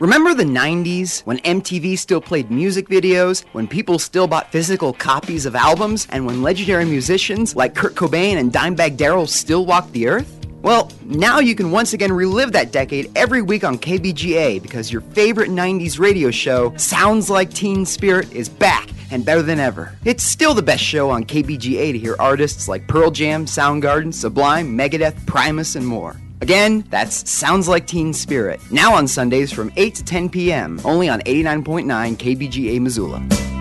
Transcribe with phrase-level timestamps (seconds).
[0.00, 5.46] Remember the 90s when MTV still played music videos, when people still bought physical copies
[5.46, 10.08] of albums, and when legendary musicians like Kurt Cobain and Dimebag Darrell still walked the
[10.08, 10.44] earth?
[10.62, 15.02] Well, now you can once again relive that decade every week on KBGA because your
[15.02, 19.96] favorite 90s radio show, Sounds Like Teen Spirit, is back and better than ever.
[20.04, 24.76] It's still the best show on KBGA to hear artists like Pearl Jam, Soundgarden, Sublime,
[24.76, 26.16] Megadeth, Primus, and more.
[26.40, 28.60] Again, that's Sounds Like Teen Spirit.
[28.70, 31.84] Now on Sundays from 8 to 10 p.m., only on 89.9
[32.16, 33.53] KBGA Missoula.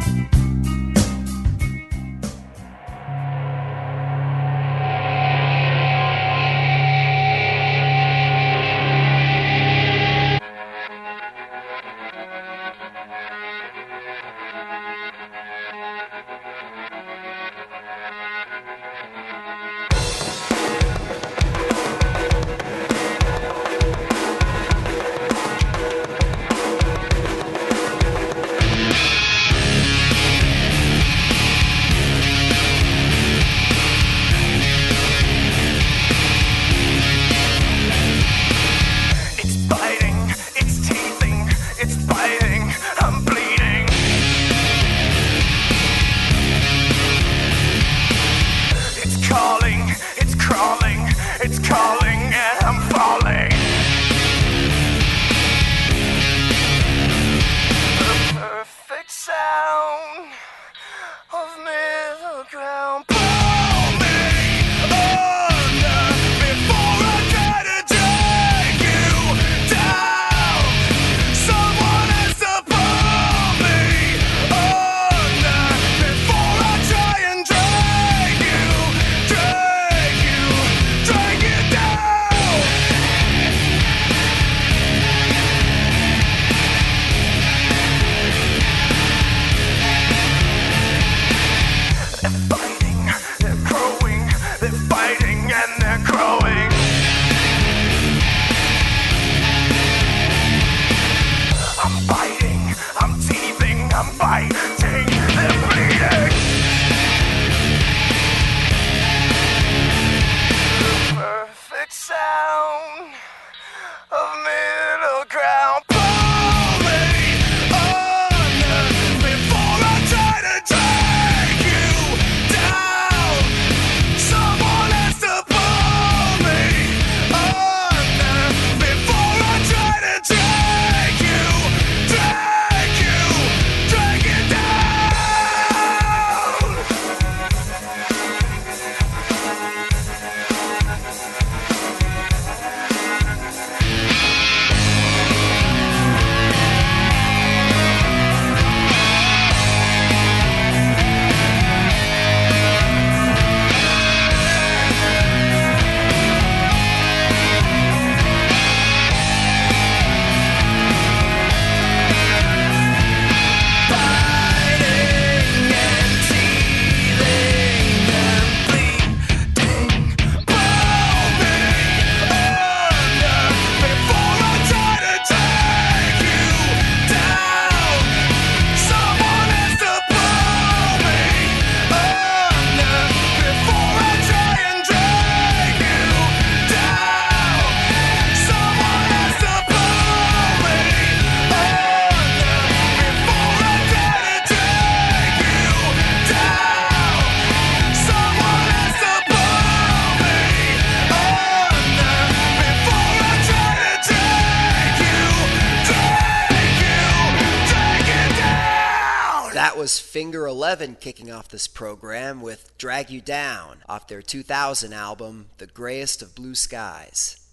[209.83, 215.67] Finger Eleven kicking off this program with Drag You Down off their 2000 album, The
[215.67, 217.45] Grayest of Blue Skies.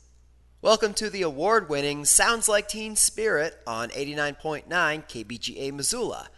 [0.62, 6.28] Welcome to the award winning Sounds Like Teen Spirit on 89.9 KBGA Missoula.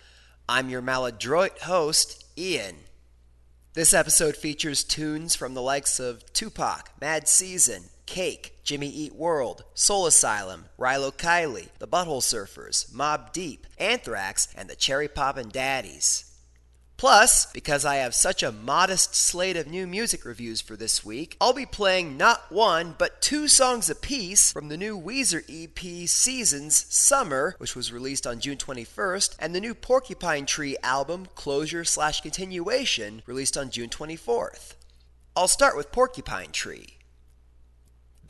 [0.49, 2.77] I'm your maladroit host, Ian.
[3.75, 9.65] This episode features tunes from the likes of Tupac, Mad Season, Cake, Jimmy Eat World,
[9.73, 16.27] Soul Asylum, Rilo Kiley, The Butthole Surfers, Mobb Deep, Anthrax, and the Cherry Poppin' Daddies.
[16.99, 21.39] Plus, because I have such a modest slate of new music reviews for this week,
[21.41, 26.85] I'll be playing not one, but two songs apiece from the new Weezer EP Seasons
[26.91, 32.21] Summer, which was released on June 21st, and the new Porcupine Tree album Closure slash
[32.21, 34.75] Continuation, released on June 24th.
[35.35, 36.99] I'll start with Porcupine Tree.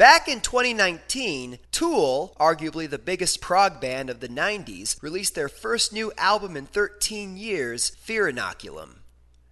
[0.02, 5.92] Back in 2019, Tool, arguably the biggest prog band of the 90s, released their first
[5.92, 8.96] new album in 13 years, Fear Inoculum.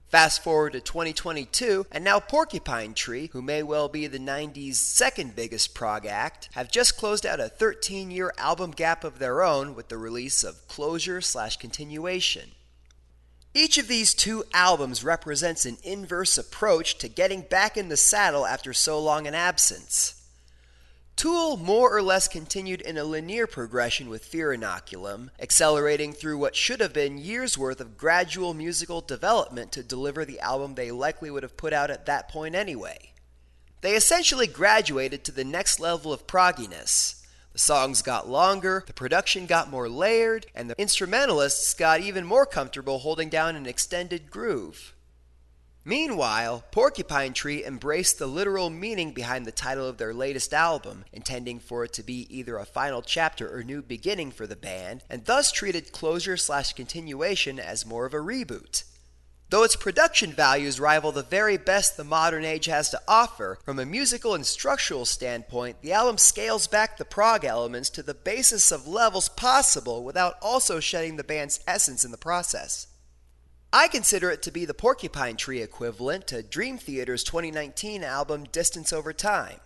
[0.09, 5.37] Fast forward to 2022, and now Porcupine Tree, who may well be the 90s' second
[5.37, 9.77] biggest prog act, have just closed out a 13 year album gap of their own
[9.77, 12.51] with the release of Closure slash Continuation.
[13.55, 18.45] Each of these two albums represents an inverse approach to getting back in the saddle
[18.45, 20.17] after so long an absence.
[21.21, 26.57] Tool more or less continued in a linear progression with Fear Inoculum, accelerating through what
[26.57, 31.31] should have been years worth of gradual musical development to deliver the album they likely
[31.31, 33.13] would have put out at that point anyway.
[33.83, 37.23] They essentially graduated to the next level of progginess.
[37.53, 42.47] The songs got longer, the production got more layered, and the instrumentalists got even more
[42.47, 44.95] comfortable holding down an extended groove.
[45.85, 51.59] Meanwhile, Porcupine Tree embraced the literal meaning behind the title of their latest album, intending
[51.59, 55.25] for it to be either a final chapter or new beginning for the band, and
[55.25, 58.85] thus treated closure slash continuation as more of a reboot.
[59.49, 63.79] Though its production values rival the very best the modern age has to offer, from
[63.79, 68.71] a musical and structural standpoint, the album scales back the prog elements to the basis
[68.71, 72.87] of levels possible without also shedding the band's essence in the process.
[73.73, 78.93] I consider it to be the Porcupine Tree equivalent to Dream Theater's 2019 album Distance
[78.93, 79.61] Over Time.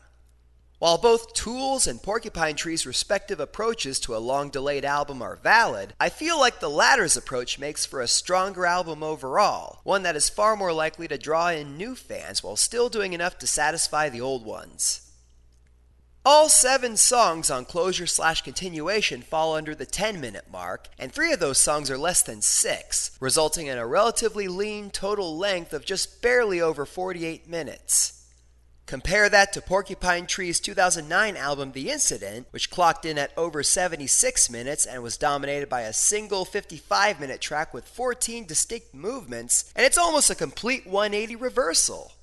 [0.78, 5.94] While both Tool's and Porcupine Tree's respective approaches to a long delayed album are valid,
[5.98, 10.28] I feel like the latter's approach makes for a stronger album overall, one that is
[10.28, 14.20] far more likely to draw in new fans while still doing enough to satisfy the
[14.20, 15.03] old ones.
[16.26, 21.34] All seven songs on Closure slash Continuation fall under the 10 minute mark, and three
[21.34, 25.84] of those songs are less than six, resulting in a relatively lean total length of
[25.84, 28.26] just barely over 48 minutes.
[28.86, 34.48] Compare that to Porcupine Tree's 2009 album The Incident, which clocked in at over 76
[34.48, 39.84] minutes and was dominated by a single 55 minute track with 14 distinct movements, and
[39.84, 42.13] it's almost a complete 180 reversal.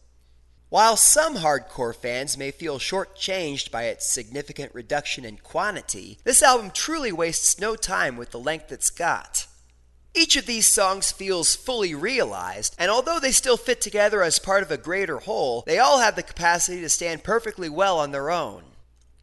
[0.71, 6.71] While some hardcore fans may feel shortchanged by its significant reduction in quantity, this album
[6.71, 9.47] truly wastes no time with the length it's got.
[10.13, 14.63] Each of these songs feels fully realized, and although they still fit together as part
[14.63, 18.31] of a greater whole, they all have the capacity to stand perfectly well on their
[18.31, 18.63] own.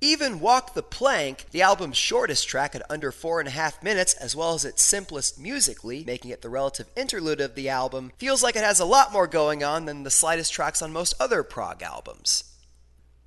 [0.01, 4.15] Even Walk the Plank, the album's shortest track at under four and a half minutes,
[4.15, 8.41] as well as its simplest musically, making it the relative interlude of the album, feels
[8.41, 11.43] like it has a lot more going on than the slightest tracks on most other
[11.43, 12.45] prog albums.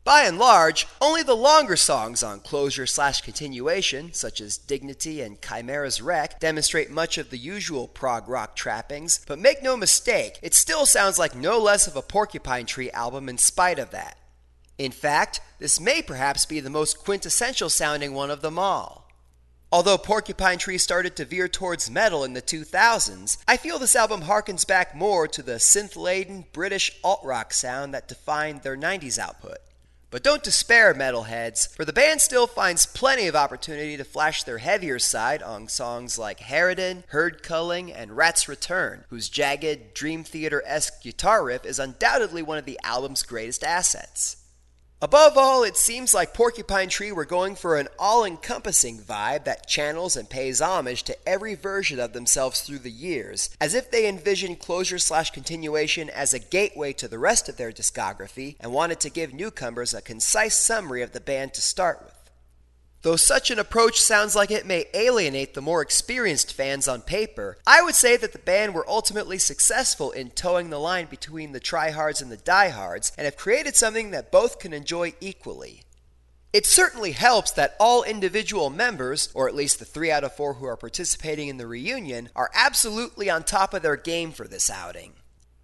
[0.05, 5.41] By and large, only the longer songs on Closure slash Continuation, such as Dignity and
[5.41, 10.53] Chimera's Wreck, demonstrate much of the usual prog rock trappings, but make no mistake, it
[10.53, 14.17] still sounds like no less of a Porcupine Tree album in spite of that.
[14.77, 19.07] In fact, this may perhaps be the most quintessential sounding one of them all.
[19.73, 24.23] Although Porcupine Tree started to veer towards metal in the 2000s, I feel this album
[24.23, 29.17] harkens back more to the synth laden British alt rock sound that defined their 90s
[29.17, 29.59] output.
[30.09, 34.57] But don't despair, metalheads, for the band still finds plenty of opportunity to flash their
[34.57, 40.61] heavier side on songs like Harridan, Herd Culling, and Rat's Return, whose jagged, Dream Theater
[40.65, 44.35] esque guitar riff is undoubtedly one of the album's greatest assets.
[45.03, 49.67] Above all, it seems like Porcupine Tree were going for an all encompassing vibe that
[49.67, 54.07] channels and pays homage to every version of themselves through the years, as if they
[54.07, 58.99] envisioned closure slash continuation as a gateway to the rest of their discography and wanted
[58.99, 62.20] to give newcomers a concise summary of the band to start with.
[63.03, 67.57] Though such an approach sounds like it may alienate the more experienced fans on paper,
[67.65, 71.59] I would say that the band were ultimately successful in toeing the line between the
[71.59, 75.81] tryhards and the diehards and have created something that both can enjoy equally.
[76.53, 80.55] It certainly helps that all individual members, or at least the three out of four
[80.55, 84.69] who are participating in the reunion, are absolutely on top of their game for this
[84.69, 85.13] outing.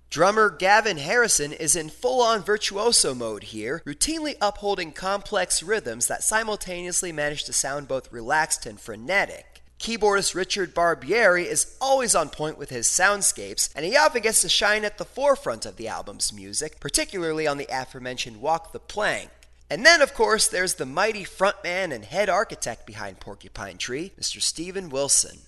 [0.10, 6.24] Drummer Gavin Harrison is in full on virtuoso mode here, routinely upholding complex rhythms that
[6.24, 9.62] simultaneously manage to sound both relaxed and frenetic.
[9.80, 14.50] Keyboardist Richard Barbieri is always on point with his soundscapes, and he often gets to
[14.50, 19.30] shine at the forefront of the album's music, particularly on the aforementioned Walk the Plank.
[19.70, 24.42] And then, of course, there's the mighty frontman and head architect behind Porcupine Tree, Mr.
[24.42, 25.40] Steven Wilson.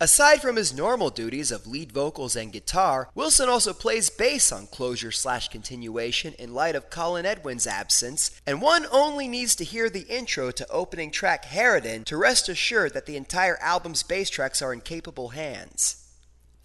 [0.00, 4.66] Aside from his normal duties of lead vocals and guitar, Wilson also plays bass on
[4.66, 9.88] Closure slash Continuation in light of Colin Edwin's absence, and one only needs to hear
[9.88, 14.60] the intro to opening track Harridan to rest assured that the entire album's bass tracks
[14.60, 16.04] are in capable hands.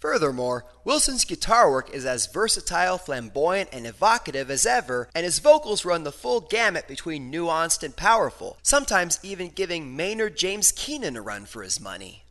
[0.00, 5.84] Furthermore, Wilson's guitar work is as versatile, flamboyant, and evocative as ever, and his vocals
[5.84, 11.22] run the full gamut between nuanced and powerful, sometimes even giving Maynard James Keenan a
[11.22, 12.24] run for his money.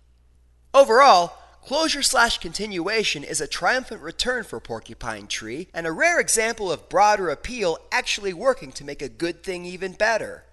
[0.73, 1.33] Overall,
[1.69, 6.89] Closure slash continuation is a triumphant return for Porcupine Tree and a rare example of
[6.89, 10.45] broader appeal actually working to make a good thing even better.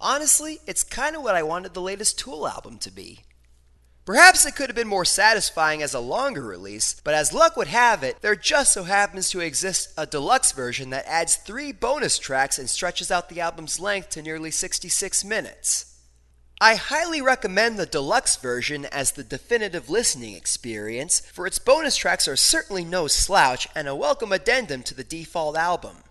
[0.00, 3.20] Honestly, it's kind of what I wanted the latest Tool album to be.
[4.04, 7.68] Perhaps it could have been more satisfying as a longer release, but as luck would
[7.68, 12.18] have it, there just so happens to exist a deluxe version that adds three bonus
[12.18, 15.89] tracks and stretches out the album's length to nearly 66 minutes.
[16.62, 22.28] I highly recommend the deluxe version as the definitive listening experience, for its bonus tracks
[22.28, 26.04] are certainly no slouch and a welcome addendum to the default album.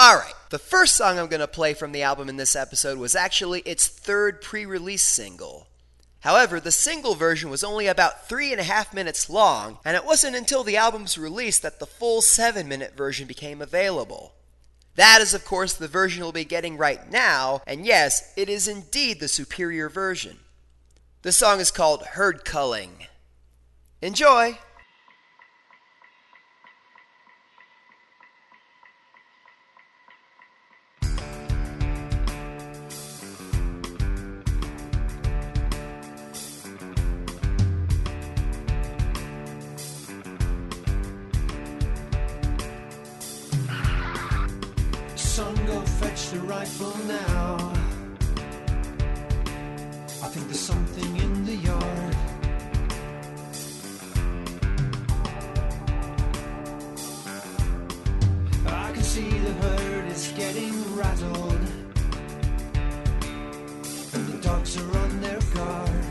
[0.00, 3.14] Alright, the first song I'm going to play from the album in this episode was
[3.14, 5.68] actually its third pre release single.
[6.20, 10.04] However, the single version was only about three and a half minutes long, and it
[10.04, 14.32] wasn't until the album's release that the full seven minute version became available.
[14.96, 18.66] That is, of course, the version you'll be getting right now, and yes, it is
[18.66, 20.38] indeed the superior version.
[21.22, 23.06] The song is called Herd Culling.
[24.00, 24.58] Enjoy!
[46.38, 47.72] Rifle now.
[50.22, 52.16] I think there's something in the yard.
[58.66, 61.64] I can see the herd is getting rattled,
[64.14, 66.05] and the dogs are on their guard.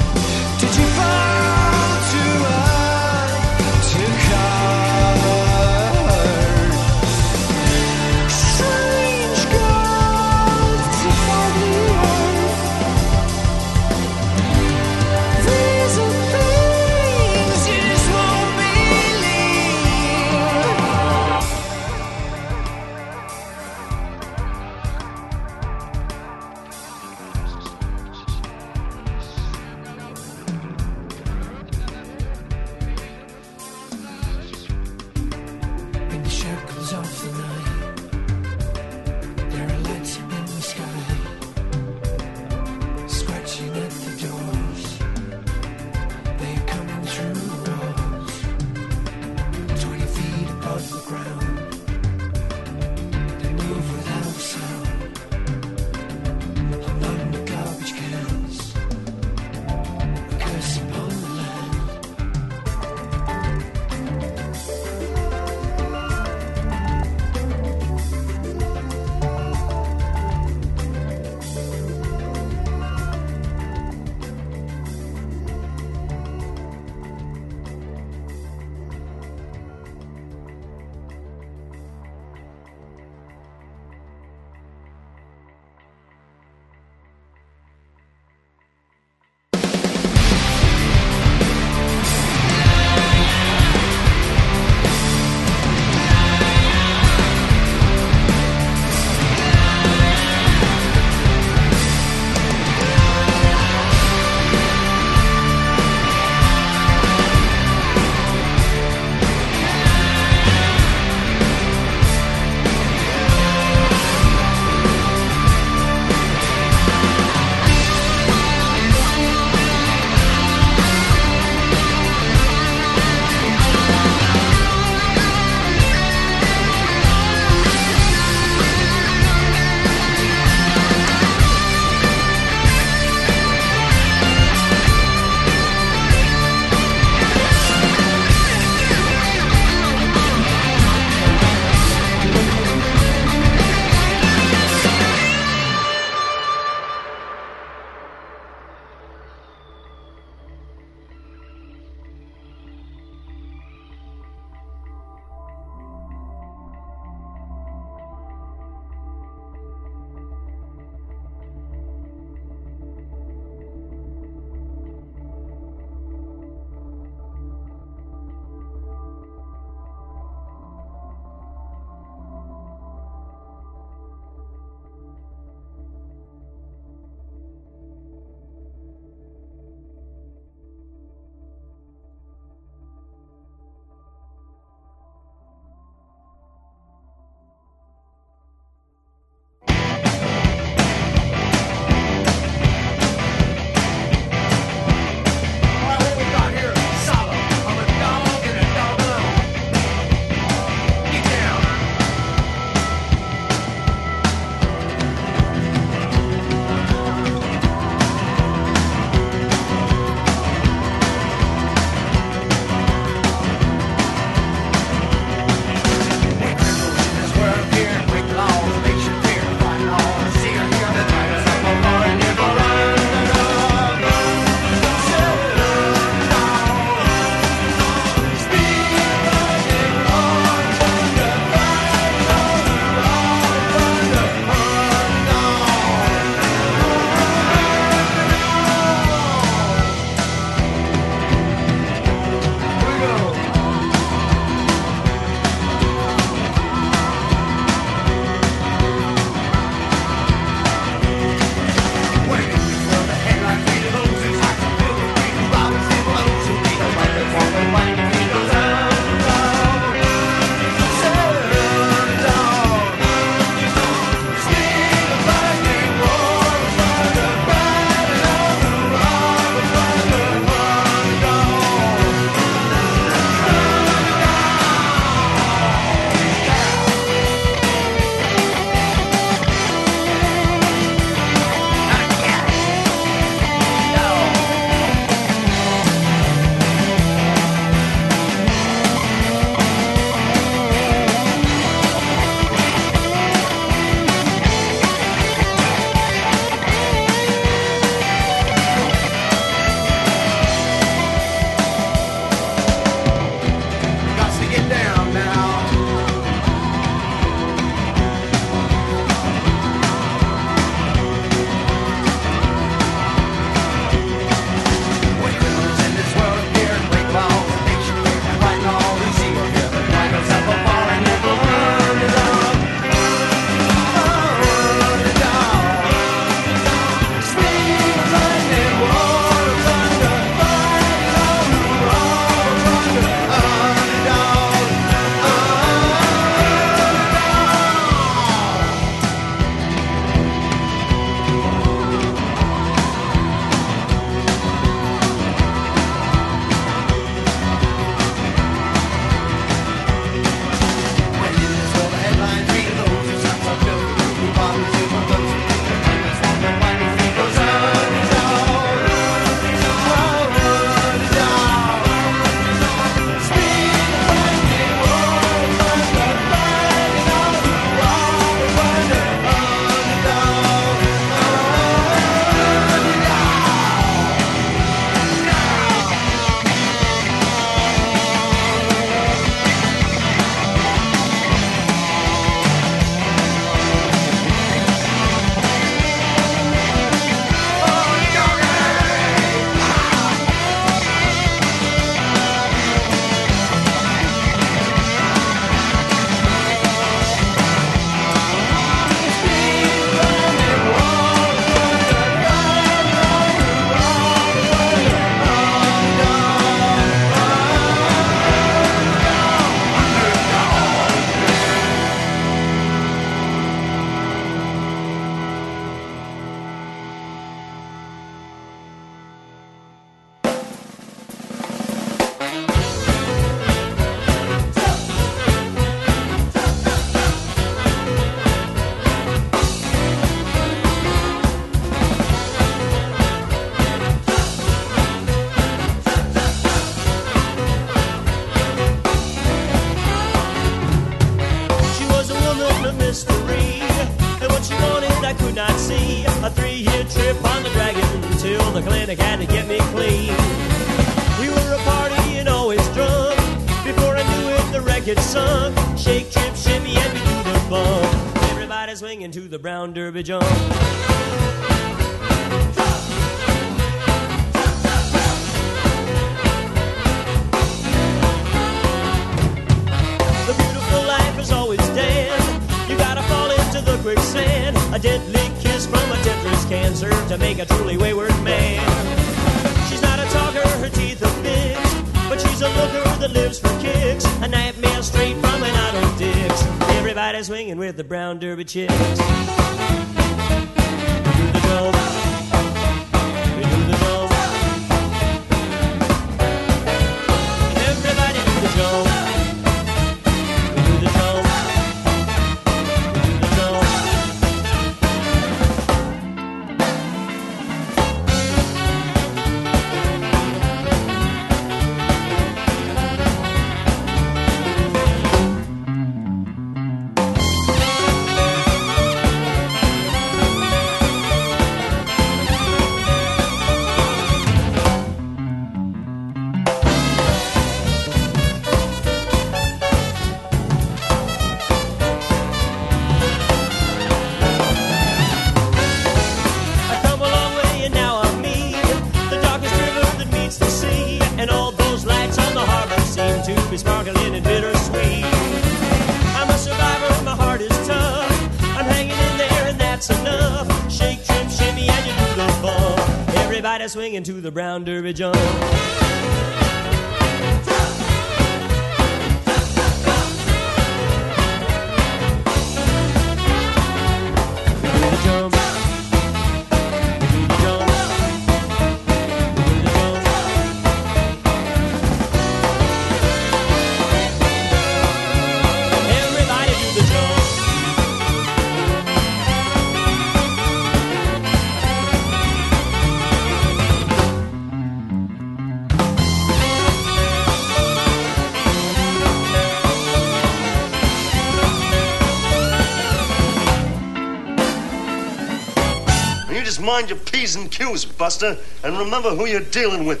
[597.58, 600.00] Your P's and Q's, Buster, and remember who you're dealing with.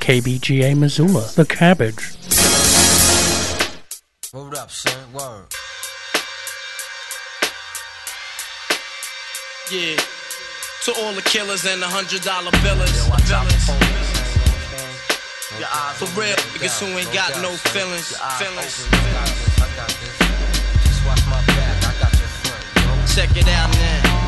[0.00, 2.14] KBGA Missoula, The Cabbage.
[4.32, 5.12] Word up, son.
[5.12, 5.46] Word.
[9.70, 9.96] Yeah.
[10.84, 12.88] To all the killers and the hundred dollar billers.
[15.96, 18.16] For real, niggas who ain't got no feelings.
[18.38, 18.88] Feelings.
[23.14, 24.27] Check it out now.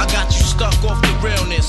[0.00, 1.68] I got you stuck off the realness.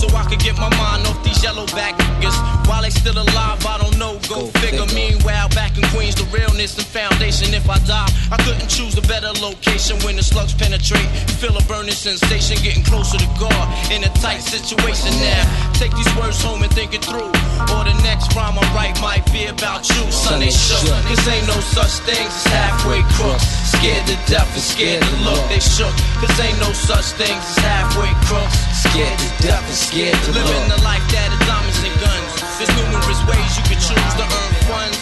[0.00, 2.36] so I could get my mind off these yellow back niggas.
[2.66, 4.18] While they still alive, I don't know.
[4.28, 4.86] Go, figure.
[4.94, 7.52] Meanwhile, back in Queens, the realness and foundation.
[7.52, 11.08] If I die, I couldn't choose a better location when the slugs penetrate.
[11.28, 15.42] You feel a burning sensation, getting closer to God in a tight situation now.
[15.74, 17.32] Take these words home and think it through.
[17.74, 20.40] Or the next rhyme I write might be about you, son.
[20.40, 20.80] They shook.
[21.10, 23.44] Cause ain't no such things as halfway crooks.
[23.74, 25.42] Scared to death and scared to look.
[25.48, 25.92] They shook.
[26.22, 28.56] Cause ain't no such things as halfway crooks.
[28.86, 30.30] Scared to death and scared to.
[30.30, 32.30] Living the life that is diamonds and guns.
[32.62, 34.98] There's numerous ways you can choose to earn funds.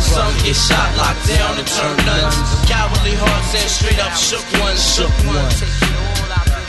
[0.00, 2.36] Some get shot, locked down, and turn nuns.
[2.64, 4.80] Cowardly hearts and straight up shook ones.
[4.80, 5.60] Shook ones.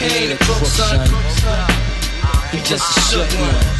[0.04, 1.00] He ain't a crook, son.
[2.52, 3.80] He just a ah, shook one.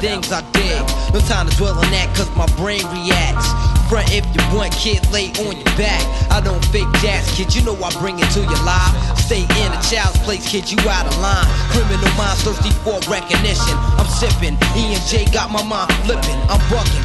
[0.00, 0.80] things I did?
[1.12, 3.48] No time to dwell on that, cause my brain reacts.
[3.88, 6.02] Front if you want, kid, lay on your back.
[6.30, 8.92] I don't fake jazz, kid, you know I bring it to your life.
[9.18, 11.46] Stay in a child's place, kid, you out of line.
[11.70, 13.76] Criminal minds thirsty for recognition.
[13.98, 16.38] I'm sipping, E and J got my mind flipping.
[16.50, 17.04] I'm bucking,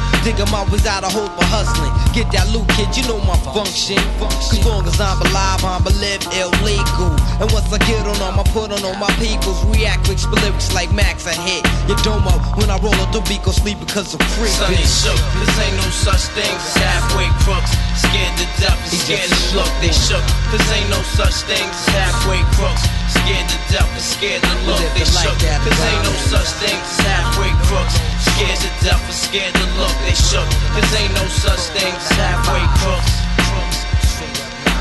[0.52, 1.90] my ways out of hope for hustling.
[2.14, 3.98] Get that loot, kid, you know my function.
[4.22, 7.10] Cause long as I'm alive, I'm a live illegal.
[7.42, 9.58] And once I get on them, I put on all my peoples.
[9.66, 12.38] React quick, spit lyrics like Max, I hit your dome up.
[12.54, 14.52] When I roll up the beat, go sleep because I'm free.
[14.52, 17.74] Sonny shook, this ain't no such thing as halfway crooks.
[17.98, 20.22] Scared to death and scared to look, they shook.
[20.54, 22.86] This ain't no such thing as halfway crooks.
[23.10, 25.34] Scared to death and scared to look, they shook.
[25.66, 27.98] This ain't no such thing as halfway crooks.
[28.22, 30.48] Scared to death and scared to look, they shook.
[30.74, 33.12] This ain't no such thing as halfway crooks.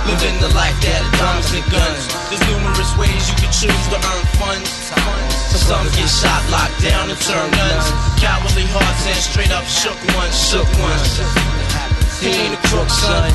[0.08, 2.04] Living the life that is diamonds and guns.
[2.28, 4.70] There's numerous ways you can choose to earn funds.
[5.72, 7.88] Some get shot, locked down, and turn nuns.
[8.20, 11.22] Cowardly hearts and straight up shook ones, shook ones.
[12.20, 13.32] He ain't a crook, son.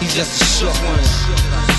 [0.00, 1.71] He's just a shook one.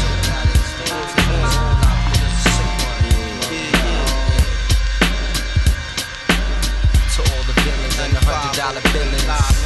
[8.63, 9.62] Dollar billings.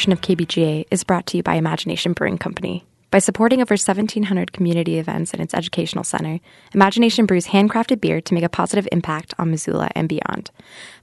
[0.00, 2.86] Portion of KBGA is brought to you by Imagination Brewing Company.
[3.10, 6.40] By supporting over 1,700 community events in its educational center,
[6.72, 10.50] Imagination brews handcrafted beer to make a positive impact on Missoula and beyond.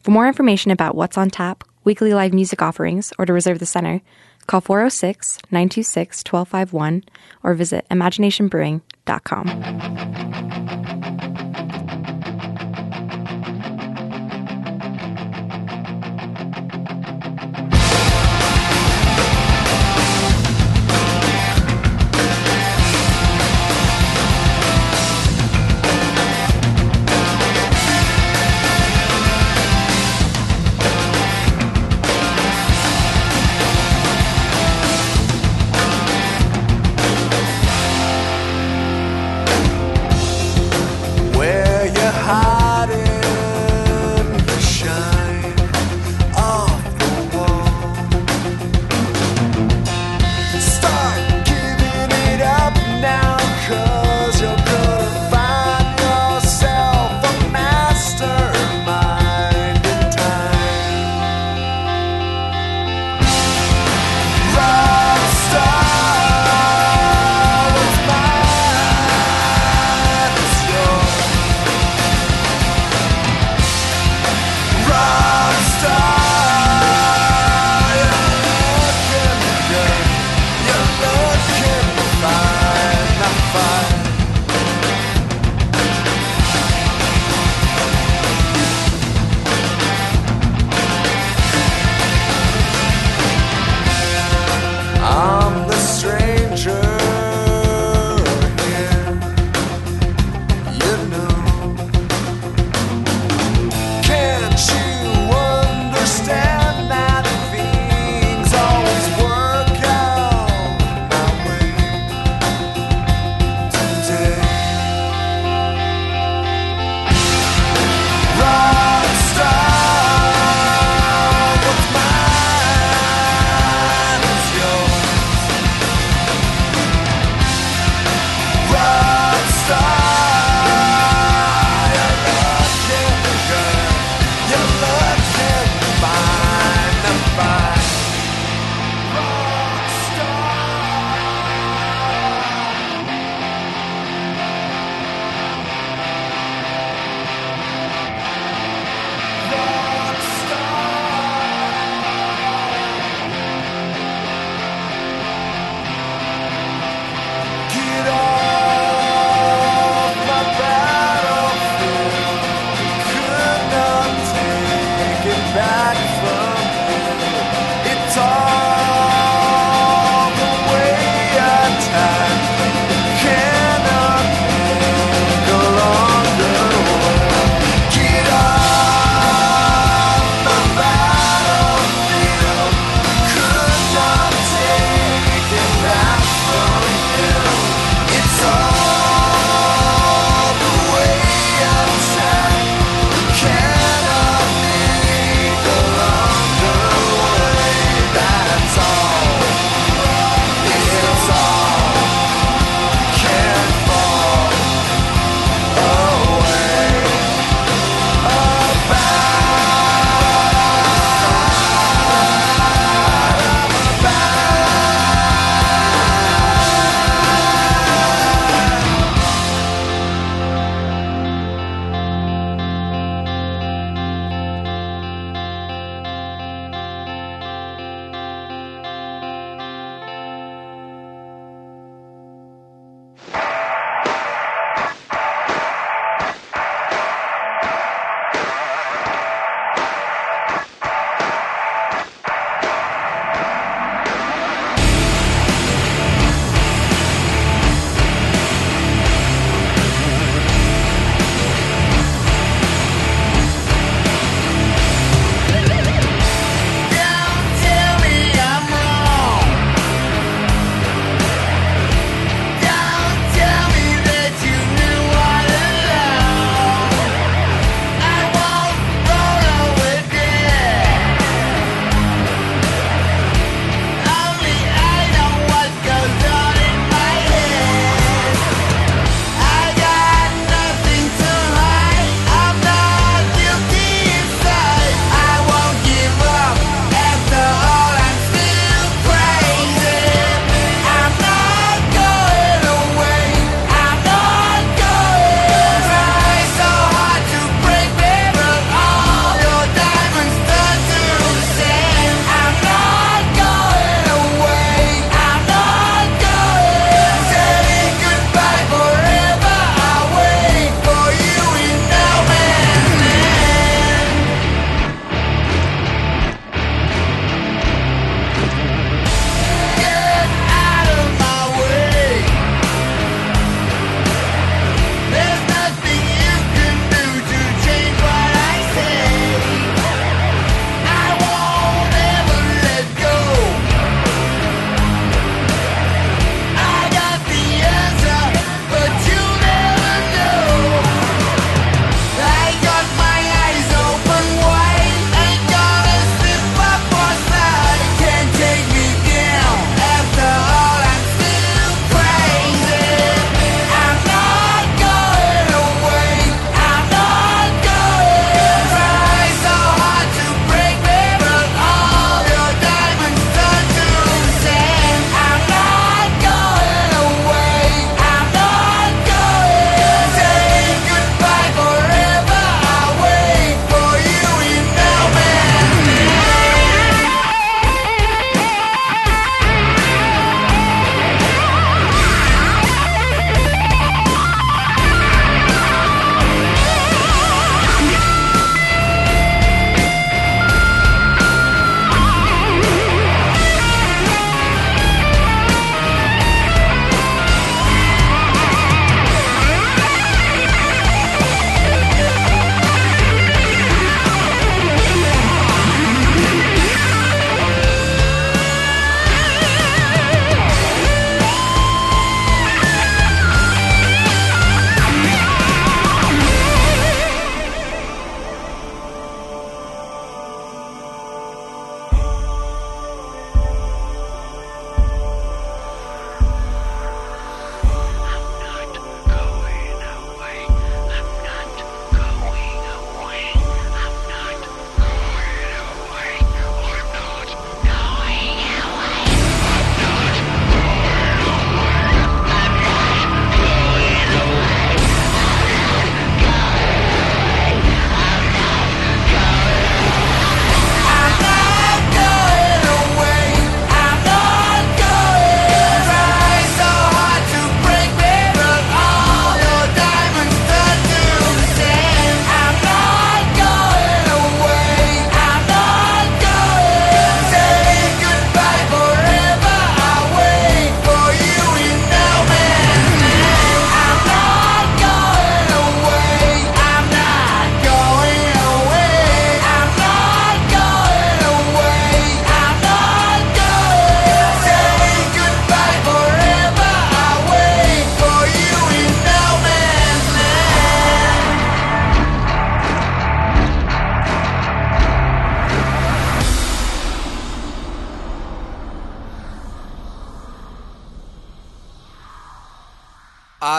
[0.02, 3.68] For more information about what's on tap, weekly live music offerings, or to reserve the
[3.68, 4.02] center,
[4.48, 7.04] call 406 926 1251
[7.44, 10.87] or visit imaginationbrewing.com.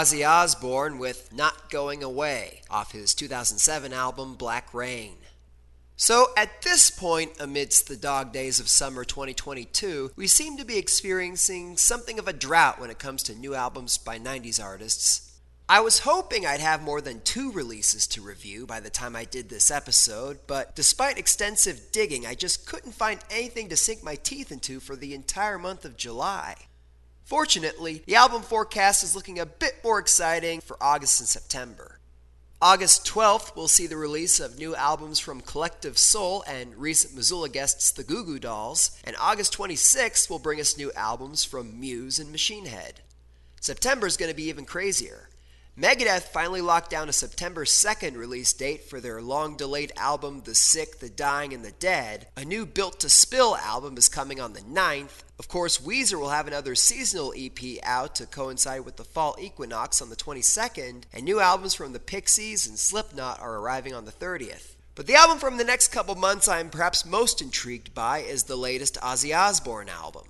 [0.09, 5.17] Ozzy Osbourne with Not Going Away off his 2007 album Black Rain.
[5.97, 10.79] So, at this point, amidst the dog days of summer 2022, we seem to be
[10.79, 15.39] experiencing something of a drought when it comes to new albums by 90s artists.
[15.69, 19.27] I was hoping I'd have more than two releases to review by the time I
[19.27, 24.15] did this episode, but despite extensive digging, I just couldn't find anything to sink my
[24.15, 26.55] teeth into for the entire month of July.
[27.29, 31.99] Fortunately, the album forecast is looking a bit more exciting for August and September.
[32.59, 37.51] August 12th will see the release of new albums from Collective Soul and recent Missoula
[37.51, 42.19] guests the Goo Goo Dolls, and August 26th will bring us new albums from Muse
[42.19, 43.01] and Machine Head.
[43.61, 45.28] September is going to be even crazier.
[45.81, 50.57] Megadeth finally locked down a September 2nd release date for their long delayed album The
[50.57, 52.27] Sick, The Dying, and the Dead.
[52.37, 55.23] A new Built to Spill album is coming on the 9th.
[55.39, 60.03] Of course, Weezer will have another seasonal EP out to coincide with the fall equinox
[60.03, 64.11] on the 22nd, and new albums from the Pixies and Slipknot are arriving on the
[64.11, 64.75] 30th.
[64.97, 68.57] But the album from the next couple months I'm perhaps most intrigued by is the
[68.57, 70.25] latest Ozzy Osbourne album.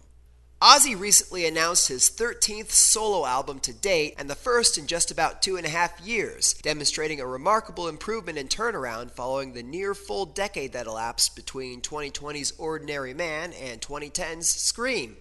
[0.61, 5.40] Ozzy recently announced his 13th solo album to date and the first in just about
[5.40, 10.26] two and a half years, demonstrating a remarkable improvement and turnaround following the near full
[10.26, 15.16] decade that elapsed between 2020's Ordinary Man and 2010's Scream.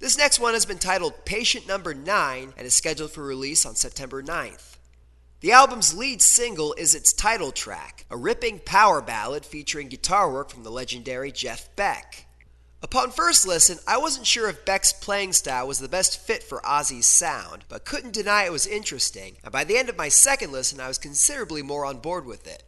[0.00, 3.76] This next one has been titled Patient Number 9 and is scheduled for release on
[3.76, 4.76] September 9th.
[5.40, 10.50] The album's lead single is its title track, a ripping power ballad featuring guitar work
[10.50, 12.23] from the legendary Jeff Beck.
[12.84, 16.60] Upon first listen, I wasn't sure if Beck's playing style was the best fit for
[16.60, 20.52] Ozzy's sound, but couldn't deny it was interesting, and by the end of my second
[20.52, 22.62] listen, I was considerably more on board with it.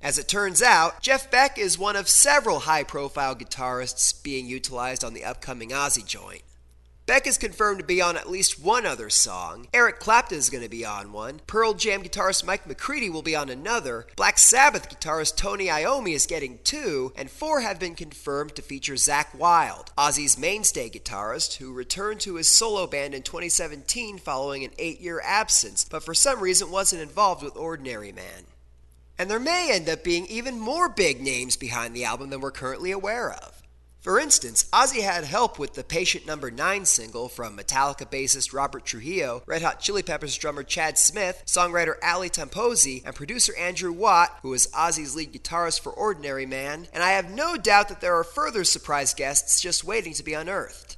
[0.00, 5.02] As it turns out, Jeff Beck is one of several high profile guitarists being utilized
[5.02, 6.42] on the upcoming Ozzy joint.
[7.04, 9.66] Beck is confirmed to be on at least one other song.
[9.74, 11.40] Eric Clapton is going to be on one.
[11.48, 14.06] Pearl Jam guitarist Mike McCready will be on another.
[14.14, 17.12] Black Sabbath guitarist Tony Iommi is getting two.
[17.16, 22.36] And four have been confirmed to feature Zakk Wylde, Ozzy's mainstay guitarist, who returned to
[22.36, 27.02] his solo band in 2017 following an eight year absence, but for some reason wasn't
[27.02, 28.46] involved with Ordinary Man.
[29.18, 32.52] And there may end up being even more big names behind the album than we're
[32.52, 33.61] currently aware of.
[34.02, 38.84] For instance, Ozzy had help with the Patient Number 9 single from Metallica bassist Robert
[38.84, 44.36] Trujillo, Red Hot Chili Peppers drummer Chad Smith, songwriter Ali Tamposi, and producer Andrew Watt,
[44.42, 48.18] who is Ozzy's lead guitarist for Ordinary Man, and I have no doubt that there
[48.18, 50.96] are further surprise guests just waiting to be unearthed.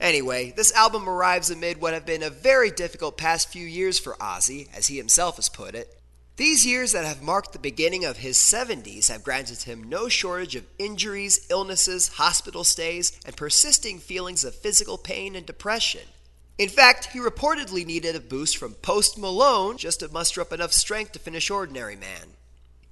[0.00, 4.14] Anyway, this album arrives amid what have been a very difficult past few years for
[4.14, 5.97] Ozzy, as he himself has put it.
[6.38, 10.54] These years that have marked the beginning of his 70s have granted him no shortage
[10.54, 16.02] of injuries, illnesses, hospital stays, and persisting feelings of physical pain and depression.
[16.56, 20.72] In fact, he reportedly needed a boost from Post Malone just to muster up enough
[20.72, 22.34] strength to finish Ordinary Man.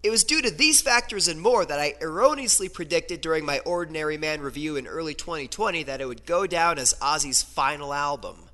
[0.02, 4.16] It was due to these factors and more that I erroneously predicted during my Ordinary
[4.16, 8.48] Man review in early 2020 that it would go down as Ozzy's final album.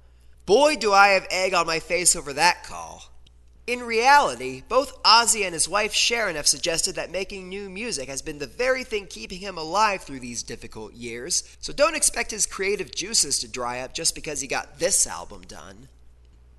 [0.45, 3.12] Boy, do I have egg on my face over that call.
[3.65, 8.21] In reality, both Ozzy and his wife Sharon have suggested that making new music has
[8.21, 12.45] been the very thing keeping him alive through these difficult years, so don't expect his
[12.45, 15.89] creative juices to dry up just because he got this album done.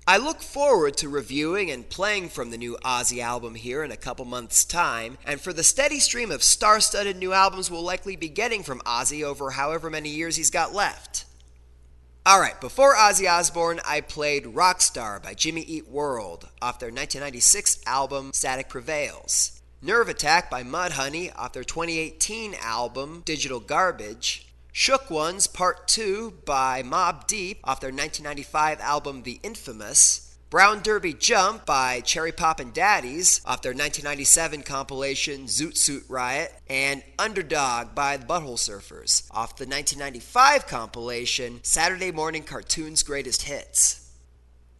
[0.06, 3.98] I look forward to reviewing and playing from the new Ozzy album here in a
[3.98, 8.16] couple months' time, and for the steady stream of star studded new albums we'll likely
[8.16, 11.26] be getting from Ozzy over however many years he's got left.
[12.26, 18.30] Alright, before Ozzy Osbourne, I played Rockstar by Jimmy Eat World off their 1996 album
[18.32, 19.60] Static Prevails.
[19.82, 24.48] Nerve Attack by Mudhoney off their 2018 album Digital Garbage.
[24.72, 30.23] Shook Ones Part 2 by Mobb Deep off their 1995 album The Infamous.
[30.54, 37.02] Brown Derby Jump by Cherry Poppin' Daddies off their 1997 compilation Zoot Suit Riot, and
[37.18, 44.12] Underdog by the Butthole Surfers off the 1995 compilation Saturday Morning Cartoons Greatest Hits.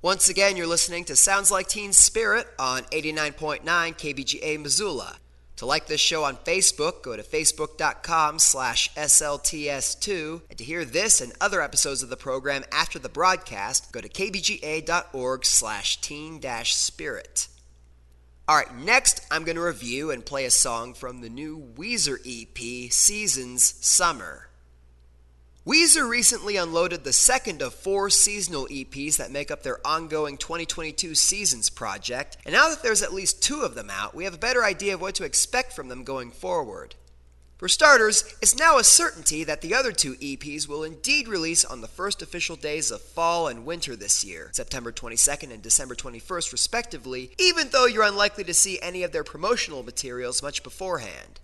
[0.01, 5.17] Once again, you're listening to Sounds Like Teen Spirit on 89.9 KBGA Missoula.
[5.57, 10.43] To like this show on Facebook, go to facebook.com slash SLTS2.
[10.49, 14.09] And to hear this and other episodes of the program after the broadcast, go to
[14.09, 17.49] kbga.org slash teen-spirit.
[18.47, 22.93] Alright, next I'm going to review and play a song from the new Weezer EP,
[22.93, 24.49] Seasons Summer.
[25.67, 31.15] Weezer recently unloaded the second of four seasonal EPs that make up their ongoing 2022
[31.15, 34.39] Seasons project, and now that there's at least two of them out, we have a
[34.39, 36.97] better idea of what to expect from them going forward.
[37.57, 41.81] For starters, it's now a certainty that the other two EPs will indeed release on
[41.81, 46.53] the first official days of fall and winter this year, September 22nd and December 21st,
[46.53, 51.41] respectively, even though you're unlikely to see any of their promotional materials much beforehand.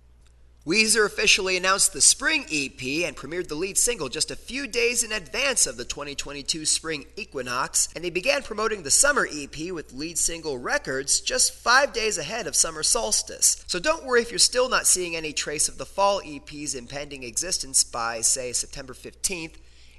[0.63, 5.01] Weezer officially announced the Spring EP and premiered the lead single just a few days
[5.01, 9.91] in advance of the 2022 spring equinox, and they began promoting the Summer EP with
[9.91, 13.63] lead single Records just five days ahead of summer solstice.
[13.65, 17.23] So don't worry if you're still not seeing any trace of the fall EP's impending
[17.23, 19.55] existence by, say, September 15th,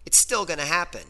[0.06, 1.02] it's still going to happen.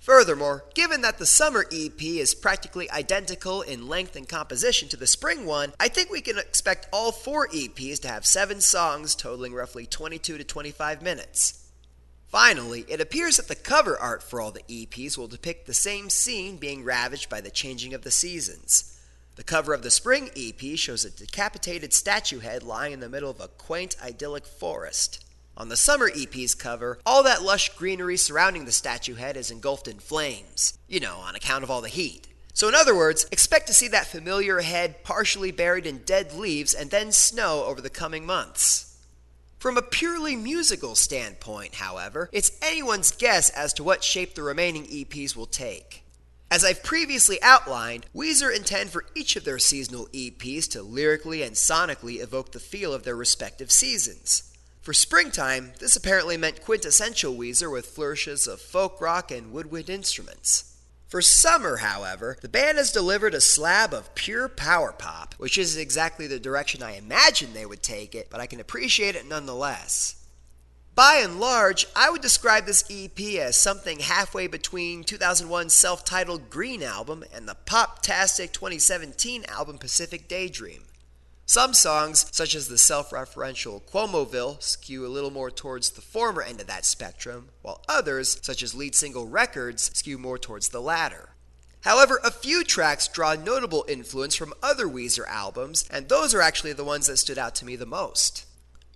[0.00, 5.06] Furthermore, given that the summer EP is practically identical in length and composition to the
[5.06, 9.54] spring one, I think we can expect all four EPs to have seven songs totaling
[9.54, 11.64] roughly 22 to 25 minutes.
[12.28, 16.10] Finally, it appears that the cover art for all the EPs will depict the same
[16.10, 18.98] scene being ravaged by the changing of the seasons.
[19.36, 23.30] The cover of the spring EP shows a decapitated statue head lying in the middle
[23.30, 25.24] of a quaint, idyllic forest.
[25.58, 29.88] On the summer EP's cover, all that lush greenery surrounding the statue head is engulfed
[29.88, 30.78] in flames.
[30.86, 32.28] You know, on account of all the heat.
[32.54, 36.74] So, in other words, expect to see that familiar head partially buried in dead leaves
[36.74, 39.00] and then snow over the coming months.
[39.58, 44.84] From a purely musical standpoint, however, it's anyone's guess as to what shape the remaining
[44.84, 46.04] EPs will take.
[46.52, 51.56] As I've previously outlined, Weezer intend for each of their seasonal EPs to lyrically and
[51.56, 54.47] sonically evoke the feel of their respective seasons.
[54.88, 60.78] For springtime, this apparently meant quintessential Weezer with flourishes of folk rock and woodwind instruments.
[61.08, 65.78] For summer, however, the band has delivered a slab of pure power pop, which isn't
[65.78, 70.24] exactly the direction I imagined they would take it, but I can appreciate it nonetheless.
[70.94, 76.48] By and large, I would describe this EP as something halfway between 2001's self titled
[76.48, 80.84] Green album and the pop-tastic 2017 album Pacific Daydream.
[81.48, 86.42] Some songs, such as the self referential Cuomoville, skew a little more towards the former
[86.42, 90.82] end of that spectrum, while others, such as lead single Records, skew more towards the
[90.82, 91.30] latter.
[91.84, 96.74] However, a few tracks draw notable influence from other Weezer albums, and those are actually
[96.74, 98.44] the ones that stood out to me the most.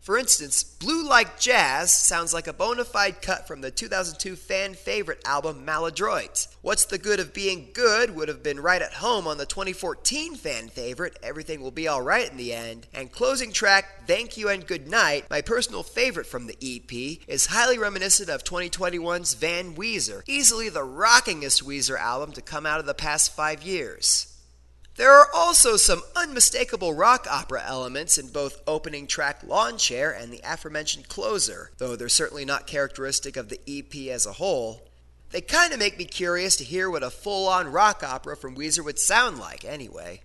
[0.02, 4.74] For instance, Blue Like Jazz sounds like a bona fide cut from the 2002 fan
[4.74, 6.48] favorite album Maladroit.
[6.60, 10.34] What's the Good of Being Good would have been right at home on the 2014
[10.34, 12.88] fan favorite Everything Will Be Alright in the End.
[12.92, 17.46] And closing track Thank You and Good Night, my personal favorite from the EP, is
[17.46, 22.86] highly reminiscent of 2021's Van Weezer, easily the rockingest Weezer album to come out of
[22.86, 24.31] the past five years.
[25.02, 30.32] There are also some unmistakable rock opera elements in both opening track Lawn Chair and
[30.32, 34.86] the aforementioned closer, though they're certainly not characteristic of the EP as a whole.
[35.30, 38.54] They kind of make me curious to hear what a full on rock opera from
[38.54, 40.20] Weezer would sound like, anyway.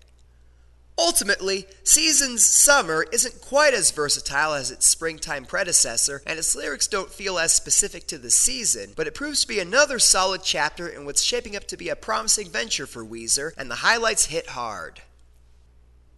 [1.00, 7.12] Ultimately, Season's Summer isn't quite as versatile as its springtime predecessor, and its lyrics don't
[7.12, 11.06] feel as specific to the season, but it proves to be another solid chapter in
[11.06, 15.02] what's shaping up to be a promising venture for Weezer, and the highlights hit hard.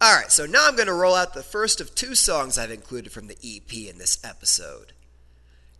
[0.02, 3.12] Alright, so now I'm going to roll out the first of two songs I've included
[3.12, 4.94] from the EP in this episode.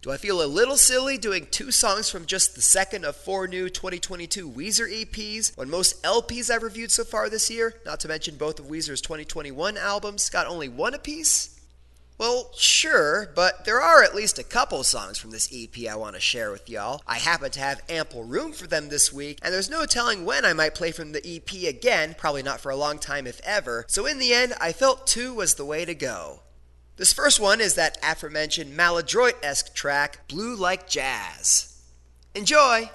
[0.02, 3.46] Do I feel a little silly doing two songs from just the second of four
[3.46, 8.08] new 2022 Weezer EPs when most LPs I've reviewed so far this year, not to
[8.08, 11.60] mention both of Weezer's 2021 albums, got only one apiece?
[12.16, 16.14] Well, sure, but there are at least a couple songs from this EP I want
[16.14, 17.02] to share with y'all.
[17.06, 20.46] I happen to have ample room for them this week, and there's no telling when
[20.46, 23.84] I might play from the EP again, probably not for a long time if ever,
[23.86, 26.40] so in the end, I felt two was the way to go.
[27.00, 31.80] This first one is that aforementioned maladroit esque track, Blue Like Jazz.
[32.34, 32.90] Enjoy!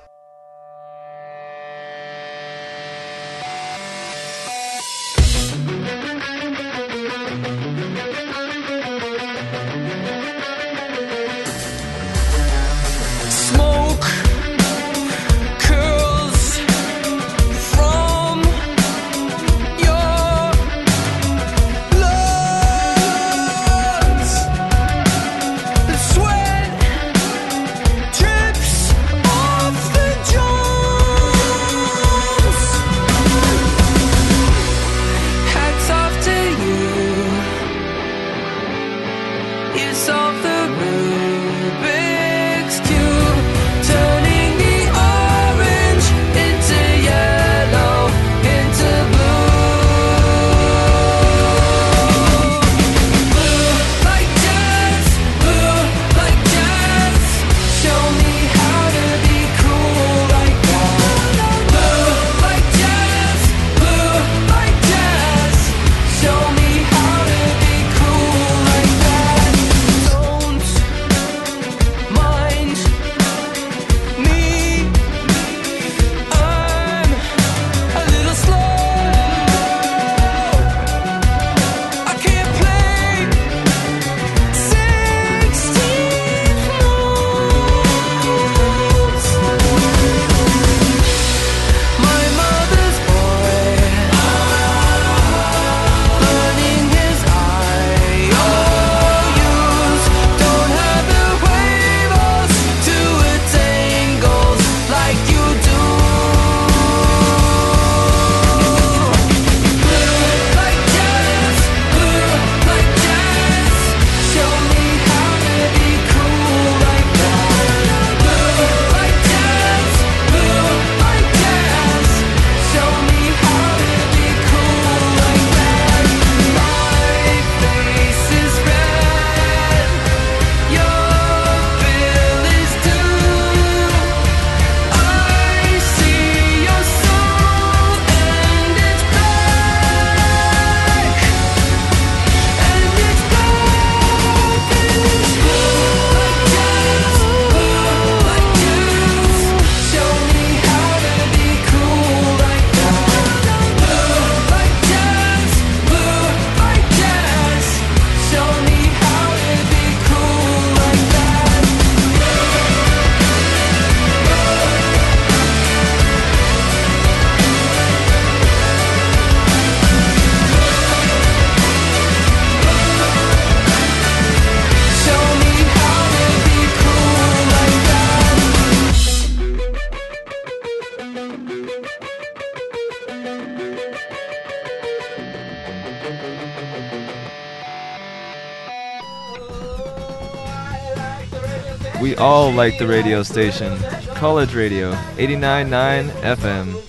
[192.55, 193.77] Like the radio station.
[194.15, 196.84] College Radio, 89.9 FM.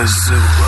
[0.00, 0.59] KBGA,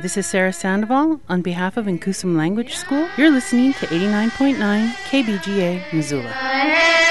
[0.00, 3.06] this is Sarah Sandoval on behalf of Nkwusm Language School.
[3.18, 4.56] You're listening to 89.9
[5.10, 7.09] KBGA Missoula.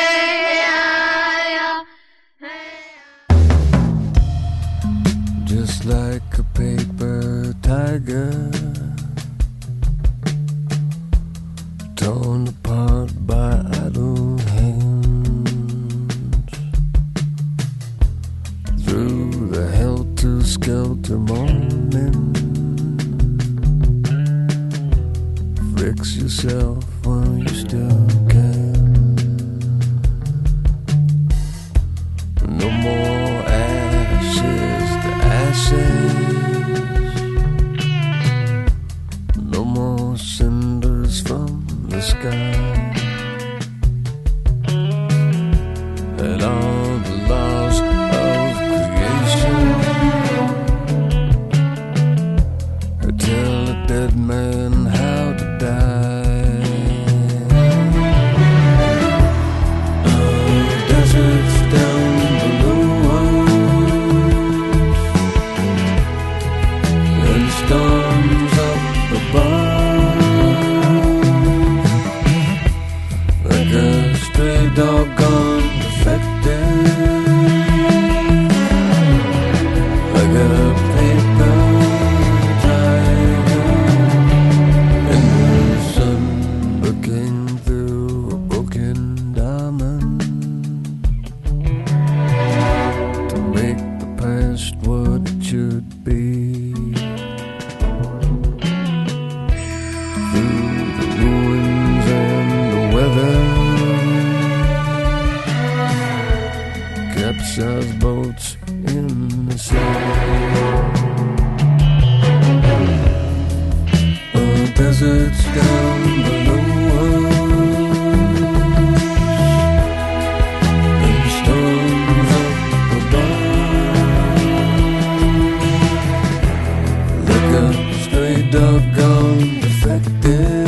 [128.52, 130.59] doggone defective.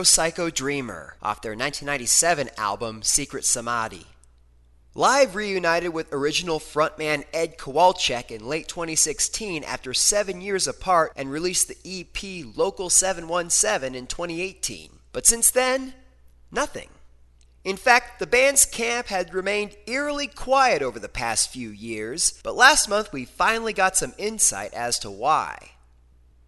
[0.00, 4.06] With Psycho Dreamer off their 1997 album Secret Samadhi.
[4.94, 11.30] Live reunited with original frontman Ed Kowalczyk in late 2016 after seven years apart and
[11.30, 15.00] released the EP Local 717 in 2018.
[15.12, 15.92] But since then,
[16.50, 16.88] nothing.
[17.62, 22.56] In fact, the band's camp had remained eerily quiet over the past few years, but
[22.56, 25.69] last month we finally got some insight as to why.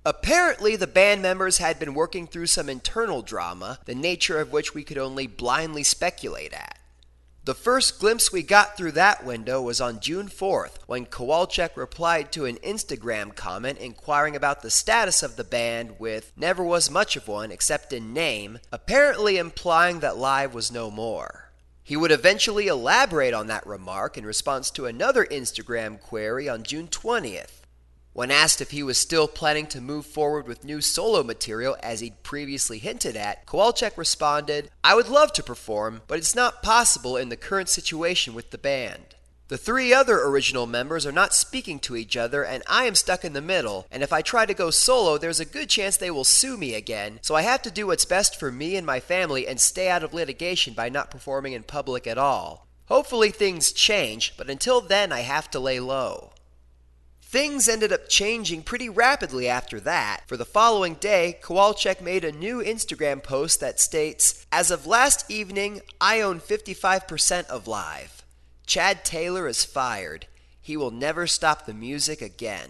[0.04, 4.74] Apparently, the band members had been working through some internal drama, the nature of which
[4.74, 6.78] we could only blindly speculate at.
[7.44, 12.30] The first glimpse we got through that window was on June 4th when Kowalczyk replied
[12.32, 17.16] to an Instagram comment inquiring about the status of the band with never was much
[17.16, 21.50] of one except in name, apparently implying that Live was no more.
[21.82, 26.86] He would eventually elaborate on that remark in response to another Instagram query on June
[26.86, 27.61] 20th.
[28.14, 32.00] When asked if he was still planning to move forward with new solo material as
[32.00, 37.16] he'd previously hinted at, Kowalczyk responded, I would love to perform, but it's not possible
[37.16, 39.14] in the current situation with the band.
[39.48, 43.24] The three other original members are not speaking to each other, and I am stuck
[43.24, 46.10] in the middle, and if I try to go solo, there's a good chance they
[46.10, 49.00] will sue me again, so I have to do what's best for me and my
[49.00, 52.66] family and stay out of litigation by not performing in public at all.
[52.86, 56.32] Hopefully things change, but until then I have to lay low.
[57.32, 60.20] Things ended up changing pretty rapidly after that.
[60.26, 65.30] For the following day, Kowalczyk made a new Instagram post that states As of last
[65.30, 68.22] evening, I own 55% of Live.
[68.66, 70.26] Chad Taylor is fired.
[70.60, 72.68] He will never stop the music again.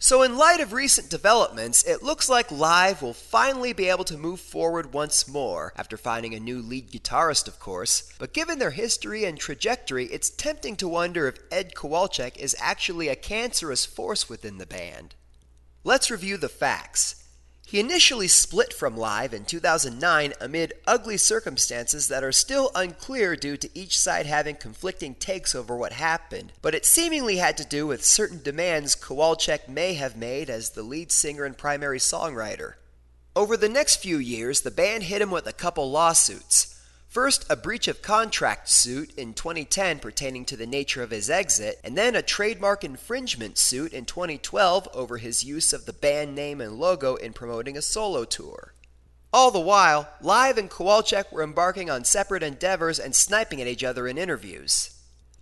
[0.00, 4.16] So, in light of recent developments, it looks like Live will finally be able to
[4.16, 8.08] move forward once more, after finding a new lead guitarist, of course.
[8.16, 13.08] But given their history and trajectory, it's tempting to wonder if Ed Kowalczyk is actually
[13.08, 15.16] a cancerous force within the band.
[15.82, 17.24] Let's review the facts.
[17.70, 23.58] He initially split from Live in 2009 amid ugly circumstances that are still unclear due
[23.58, 27.86] to each side having conflicting takes over what happened, but it seemingly had to do
[27.86, 32.76] with certain demands Kowalczyk may have made as the lead singer and primary songwriter.
[33.36, 36.77] Over the next few years, the band hit him with a couple lawsuits.
[37.20, 41.80] First, a breach of contract suit in 2010 pertaining to the nature of his exit,
[41.82, 46.60] and then a trademark infringement suit in 2012 over his use of the band name
[46.60, 48.72] and logo in promoting a solo tour.
[49.32, 53.82] All the while, Live and Kowalczyk were embarking on separate endeavors and sniping at each
[53.82, 54.90] other in interviews.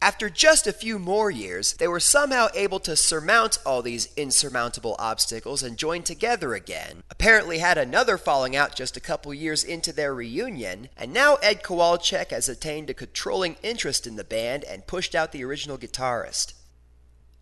[0.02, 4.94] After just a few more years, they were somehow able to surmount all these insurmountable
[4.98, 7.02] obstacles and join together again.
[7.10, 11.62] Apparently had another falling out just a couple years into their reunion, and now Ed
[11.62, 16.52] Kowalczyk has attained a controlling interest in the band and pushed out the original guitarist.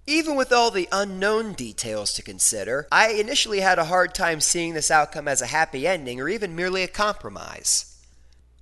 [0.07, 4.75] Even with all the unknown details to consider, I initially had a hard time seeing
[4.75, 7.94] this outcome as a happy ending or even merely a compromise.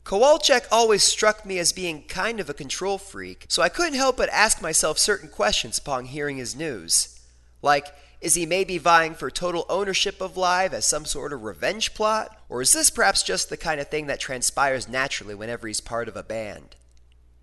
[0.04, 4.16] Kowalczyk always struck me as being kind of a control freak, so I couldn't help
[4.16, 7.20] but ask myself certain questions upon hearing his news.
[7.62, 7.86] Like,
[8.20, 12.36] is he maybe vying for total ownership of Live as some sort of revenge plot?
[12.48, 16.08] Or is this perhaps just the kind of thing that transpires naturally whenever he's part
[16.08, 16.76] of a band?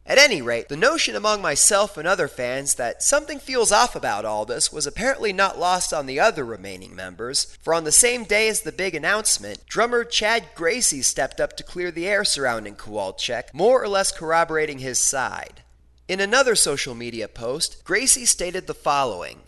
[0.10, 4.26] At any rate, the notion among myself and other fans that something feels off about
[4.26, 8.24] all this was apparently not lost on the other remaining members, for on the same
[8.24, 12.76] day as the big announcement, drummer Chad Gracey stepped up to clear the air surrounding
[12.76, 15.62] Kowalczyk, more or less corroborating his side.
[16.08, 19.42] In another social media post, Gracey stated the following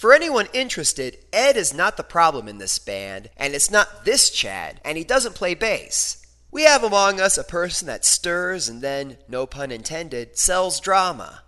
[0.00, 4.30] for anyone interested, Ed is not the problem in this band, and it's not this
[4.30, 6.19] Chad, and he doesn't play bass.
[6.52, 11.42] We have among us a person that stirs and then, no pun intended, sells drama.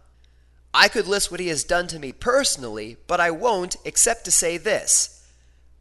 [0.73, 4.31] I could list what he has done to me personally, but I won't except to
[4.31, 5.27] say this.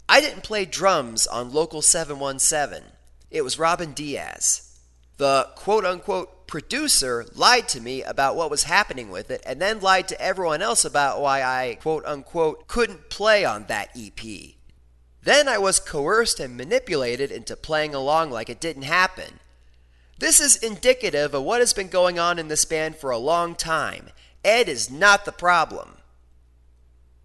[0.10, 2.92] I didn't play drums on Local 717.
[3.30, 4.80] It was Robin Diaz.
[5.18, 9.80] The quote unquote producer lied to me about what was happening with it and then
[9.80, 14.20] lied to everyone else about why I quote unquote couldn't play on that EP.
[15.24, 19.40] Then I was coerced and manipulated into playing along like it didn't happen.
[20.18, 23.56] This is indicative of what has been going on in this band for a long
[23.56, 24.10] time.
[24.44, 25.98] Ed is not the problem.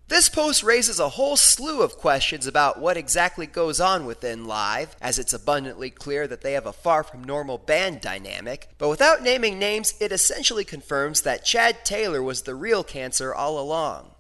[0.09, 4.95] This post raises a whole slew of questions about what exactly goes on within Live,
[5.01, 9.23] as it's abundantly clear that they have a far from normal band dynamic, but without
[9.23, 14.13] naming names, it essentially confirms that Chad Taylor was the real cancer all along.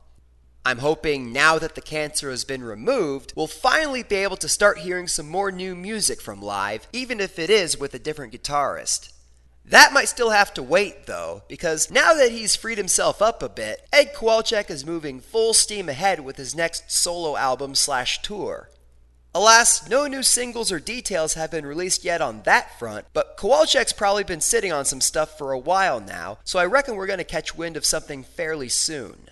[0.66, 4.78] I'm hoping now that the cancer has been removed, we'll finally be able to start
[4.78, 9.12] hearing some more new music from Live, even if it is with a different guitarist.
[9.64, 13.48] That might still have to wait, though, because now that he's freed himself up a
[13.48, 18.68] bit, Ed Kowalczyk is moving full steam ahead with his next solo album slash tour.
[19.36, 23.92] Alas, no new singles or details have been released yet on that front, but Kowalczyk's
[23.92, 27.18] probably been sitting on some stuff for a while now, so I reckon we're going
[27.18, 29.25] to catch wind of something fairly soon.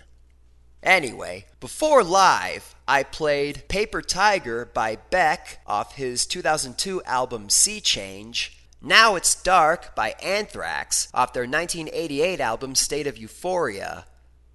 [0.85, 8.55] Anyway, before live, I played Paper Tiger by Beck off his 2002 album Sea Change,
[8.83, 14.05] Now It's Dark by Anthrax off their 1988 album State of Euphoria,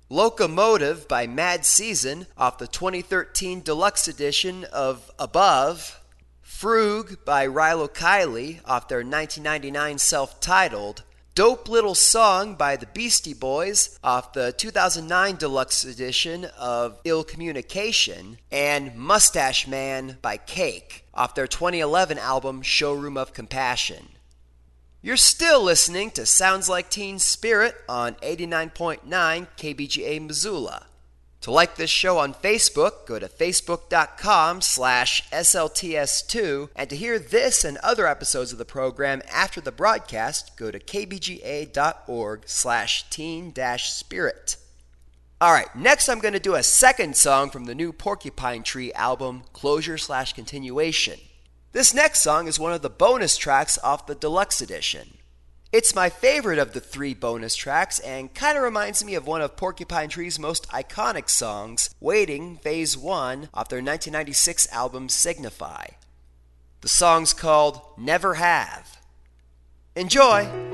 [0.08, 6.00] Locomotive by Mad Season off the 2013 deluxe edition of Above.
[6.46, 11.02] Frug by Rilo Kiley off their 1999 self titled.
[11.36, 18.38] Dope Little Song by the Beastie Boys off the 2009 deluxe edition of Ill Communication.
[18.50, 24.08] And Mustache Man by Cake off their 2011 album Showroom of Compassion.
[25.02, 30.86] You're still listening to Sounds Like Teen Spirit on 89.9 KBGA Missoula.
[31.42, 37.64] To like this show on Facebook, go to facebook.com slash SLTS2, and to hear this
[37.64, 44.56] and other episodes of the program after the broadcast, go to kbga.org slash teen-spirit.
[45.42, 49.44] Alright, next I'm going to do a second song from the new Porcupine Tree album,
[49.54, 51.18] Closure slash Continuation.
[51.72, 55.14] This next song is one of the bonus tracks off the deluxe edition.
[55.72, 59.40] It's my favorite of the three bonus tracks and kind of reminds me of one
[59.40, 65.86] of Porcupine Tree's most iconic songs, Waiting Phase 1 off their 1996 album Signify.
[66.80, 68.98] The song's called Never Have.
[69.94, 70.69] Enjoy!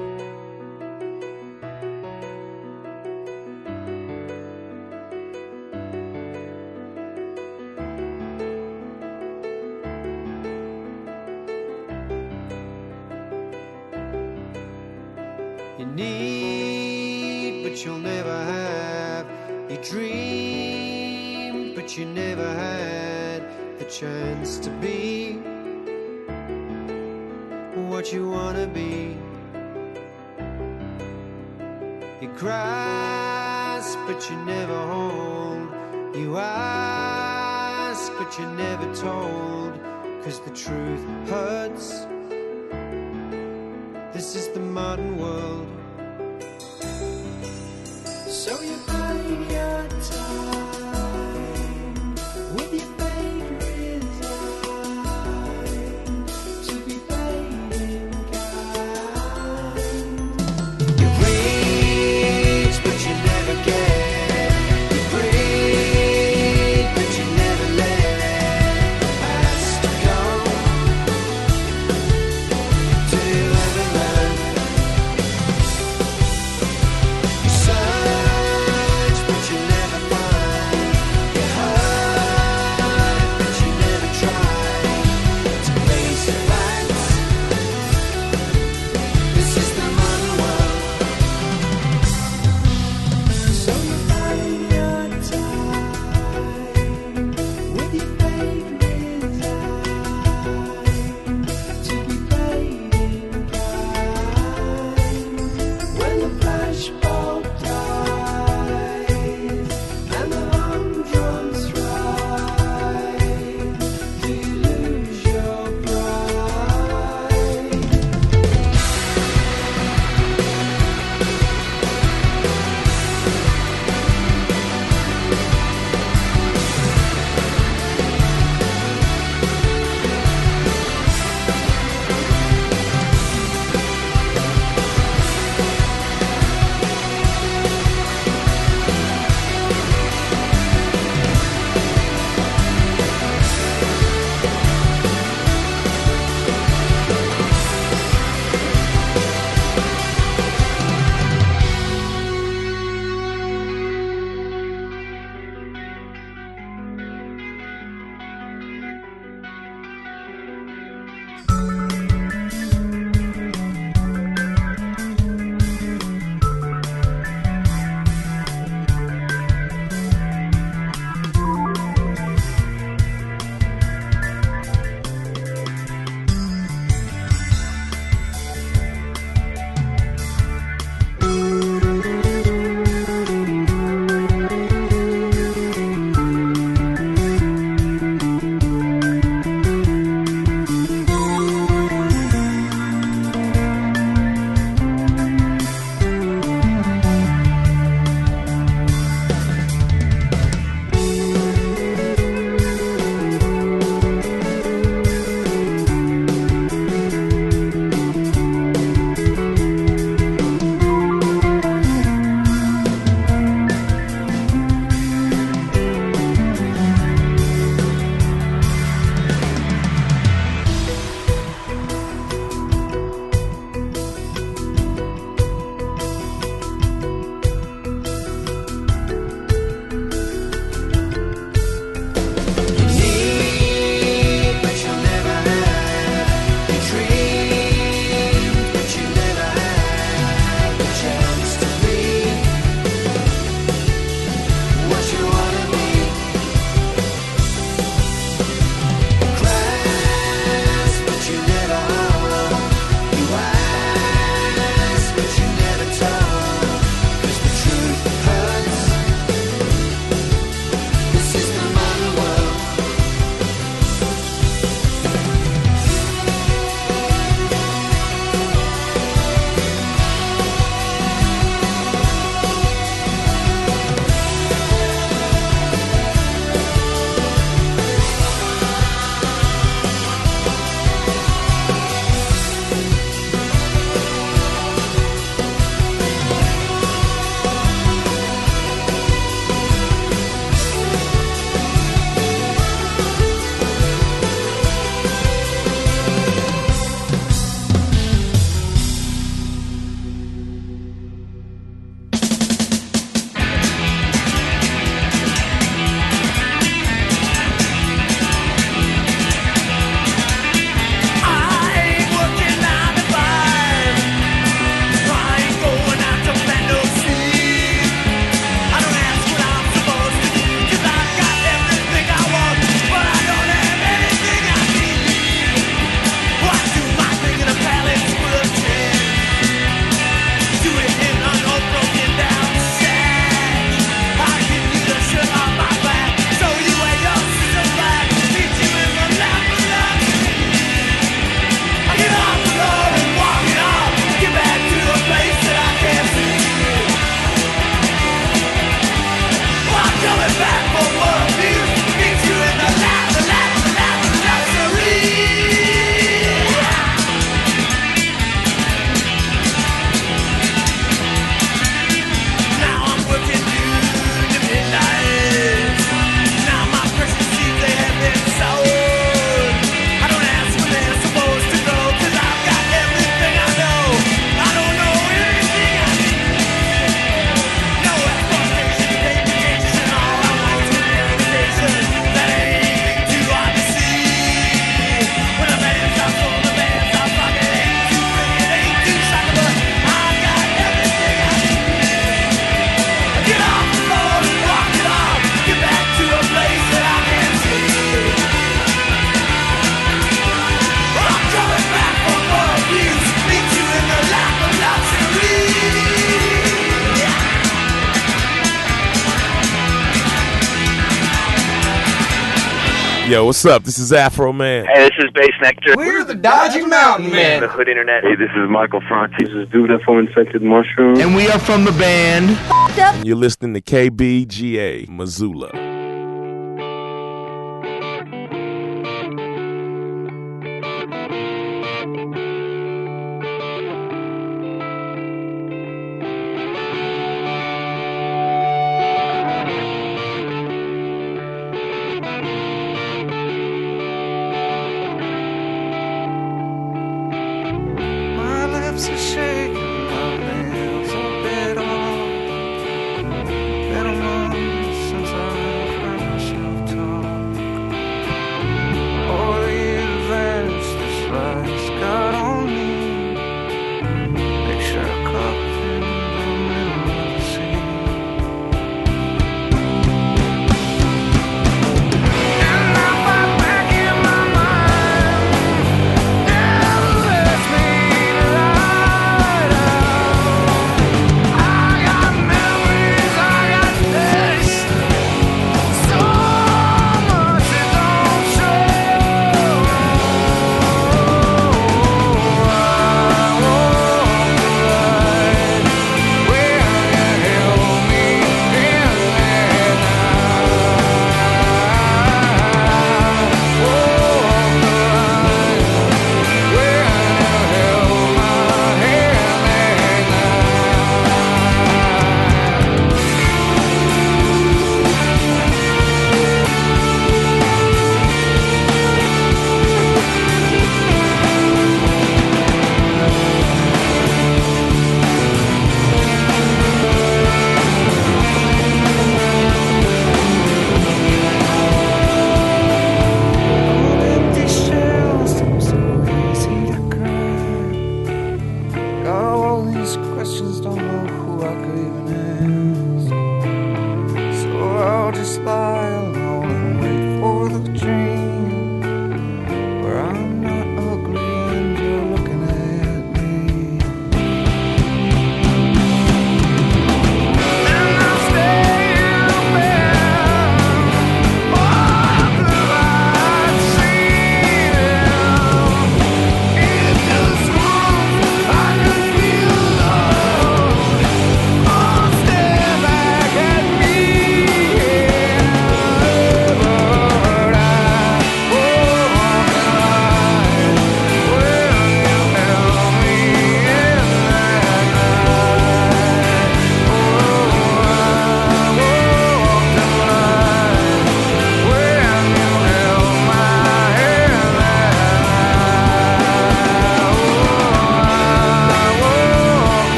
[413.27, 413.65] What's up?
[413.65, 414.65] This is Afroman.
[414.73, 415.75] Hey, this is Bass Nectar.
[415.77, 417.41] We're the Dodgy Mountain Men.
[417.41, 418.05] The Hood Internet.
[418.05, 419.25] Hey, this is Michael Franti.
[419.25, 421.01] This is Duda from Infected Mushroom.
[421.01, 422.31] And we are from the band.
[422.79, 425.66] And you're listening to KBGA Missoula.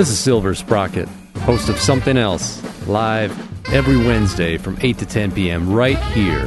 [0.00, 1.06] This is Silver Sprocket,
[1.40, 3.30] host of Something Else, live
[3.70, 5.70] every Wednesday from 8 to 10 p.m.
[5.70, 6.40] right here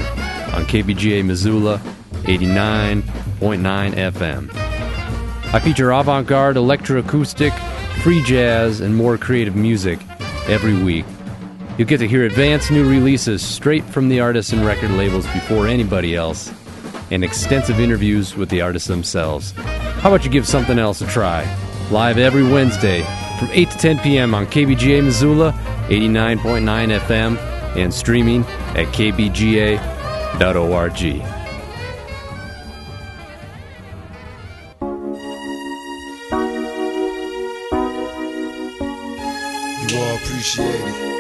[0.56, 1.80] on KBGA Missoula
[2.24, 3.04] 89.9
[3.44, 4.50] FM.
[5.54, 7.56] I feature avant garde, electroacoustic,
[8.02, 10.00] free jazz, and more creative music
[10.48, 11.06] every week.
[11.78, 15.68] You'll get to hear advanced new releases straight from the artists and record labels before
[15.68, 16.52] anybody else,
[17.12, 19.52] and extensive interviews with the artists themselves.
[19.52, 21.46] How about you give something else a try?
[21.92, 23.06] Live every Wednesday
[23.40, 24.34] from 8 to 10 p.m.
[24.34, 25.54] on KBGA Missoula,
[25.88, 27.38] 89.9 FM,
[27.76, 28.44] and streaming
[28.76, 29.82] at kbga.org.
[39.82, 41.14] You all appreciate.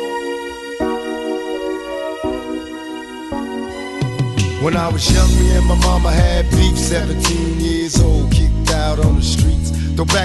[4.64, 7.43] When I was young, me and my mama had beef, 17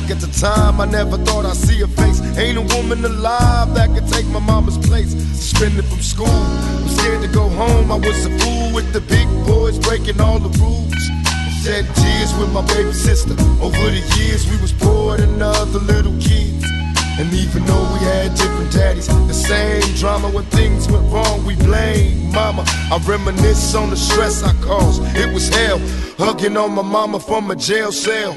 [0.08, 2.20] back at the time, I never thought I'd see her face.
[2.38, 5.12] Ain't a woman alive that could take my mama's place.
[5.12, 7.90] Suspended from school, I'm scared to go home.
[7.90, 10.94] I was a fool with the big boys, breaking all the rules.
[11.62, 13.34] Shed tears with my baby sister.
[13.60, 16.64] Over the years, we was poor than other little kids.
[17.18, 21.56] And even though we had different daddies, the same drama when things went wrong, we
[21.56, 22.64] blame mama.
[22.92, 25.02] I reminisce on the stress I caused.
[25.16, 25.78] It was hell,
[26.16, 28.36] hugging on my mama from a jail cell.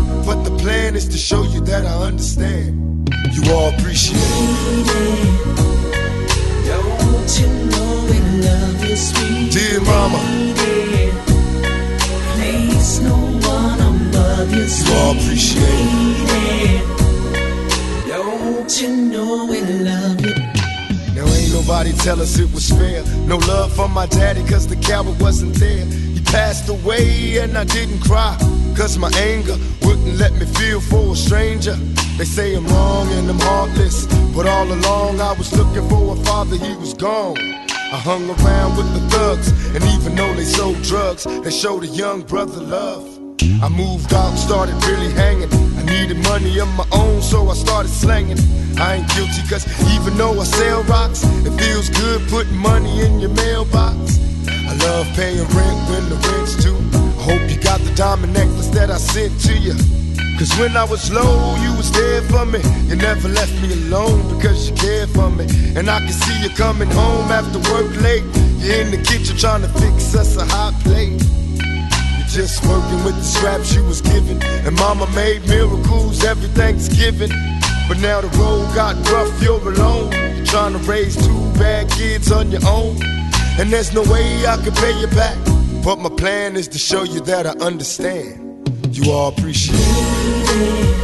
[0.25, 3.09] but the plan is to show you that I understand.
[3.33, 5.51] You all appreciate it.
[6.65, 10.17] Don't you know we love you, sweet Dear mama.
[10.17, 11.11] lady?
[12.35, 15.63] Place no one above you, You all appreciate
[16.47, 16.83] it.
[18.07, 20.35] Don't you know we love you?
[21.15, 23.03] Now ain't nobody tell us it was fair.
[23.27, 25.85] No love from my daddy, cause the coward wasn't there.
[25.85, 28.37] He passed away and I didn't cry.
[28.75, 31.75] Cause my anger wouldn't let me feel for a stranger.
[32.17, 34.05] They say I'm wrong and I'm heartless.
[34.35, 37.37] But all along I was looking for a father, he was gone.
[37.37, 41.87] I hung around with the thugs, and even though they sold drugs, they showed a
[41.87, 43.05] young brother love.
[43.61, 45.51] I moved out, started really hanging.
[45.77, 48.39] I needed money of my own, so I started slanging.
[48.79, 53.19] I ain't guilty, cause even though I sell rocks, it feels good putting money in
[53.19, 54.19] your mailbox.
[54.47, 56.79] I love paying rent when the rent's due.
[57.19, 59.71] I hope you got the diamond necklace that I sent to you.
[60.37, 62.59] Cause when I was low, you was there for me.
[62.89, 65.45] You never left me alone because you cared for me.
[65.77, 68.27] And I can see you coming home after work late.
[68.59, 71.23] You're in the kitchen trying to fix us a hot plate.
[72.27, 74.43] Just working with the scraps you was given.
[74.67, 77.31] And mama made miracles every Thanksgiving.
[77.87, 80.11] But now the road got rough, you're alone.
[80.11, 82.99] You're trying to raise two bad kids on your own.
[83.59, 85.50] And there's no way I can pay you back.
[85.83, 88.69] But my plan is to show you that I understand.
[88.95, 91.01] You all appreciate it.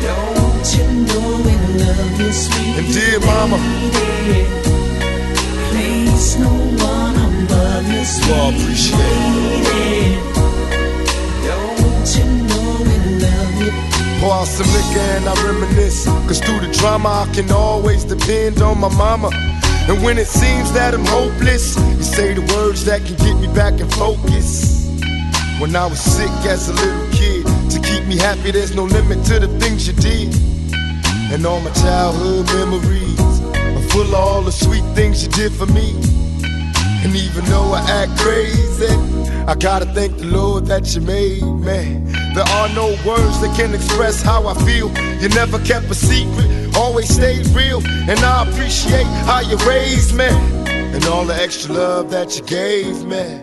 [0.00, 3.58] Don't you know we love you, sweet And dear mama,
[5.70, 10.22] Place no one above you, you all appreciate it.
[11.48, 13.72] Don't you know we love you?
[14.20, 16.04] Pour out some liquor and I reminisce.
[16.28, 19.30] Cause through the drama, I can always depend on my mama.
[19.88, 23.46] And when it seems that I'm hopeless, you say the words that can get me
[23.54, 24.86] back in focus.
[25.58, 29.24] When I was sick as a little kid, to keep me happy, there's no limit
[29.26, 30.34] to the things you did.
[31.32, 35.66] And all my childhood memories are full of all the sweet things you did for
[35.66, 35.96] me.
[37.02, 38.92] And even though I act crazy,
[39.46, 41.96] I gotta thank the Lord that you made me.
[42.34, 44.88] There are no words that can express how I feel.
[45.22, 47.82] You never kept a secret, always stayed real.
[48.08, 50.28] And I appreciate how you raised me
[50.94, 53.42] and all the extra love that you gave me.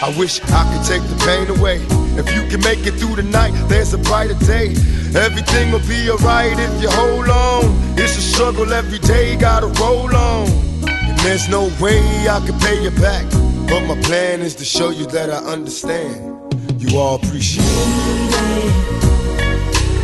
[0.00, 1.80] I wish I could take the pain away.
[2.20, 4.68] If you can make it through the night, there's a brighter day.
[5.16, 7.64] Everything will be alright if you hold on.
[7.98, 10.46] It's a struggle every day, gotta roll on.
[10.86, 13.24] And there's no way I can pay you back.
[13.68, 16.38] But my plan is to show you that I understand.
[16.80, 18.88] You all appreciate it.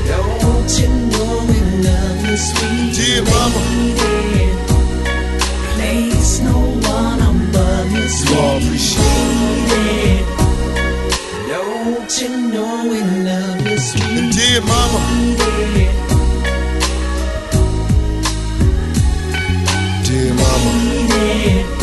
[0.08, 3.60] Don't you know you, sweet Dear mama.
[5.74, 6.58] Place no
[6.98, 9.04] one above you, sweet.
[11.48, 15.00] Don't you know we love you, sweet dear mama.
[20.04, 20.70] Dear mama.
[21.10, 21.54] Lady.
[21.54, 21.73] Lady.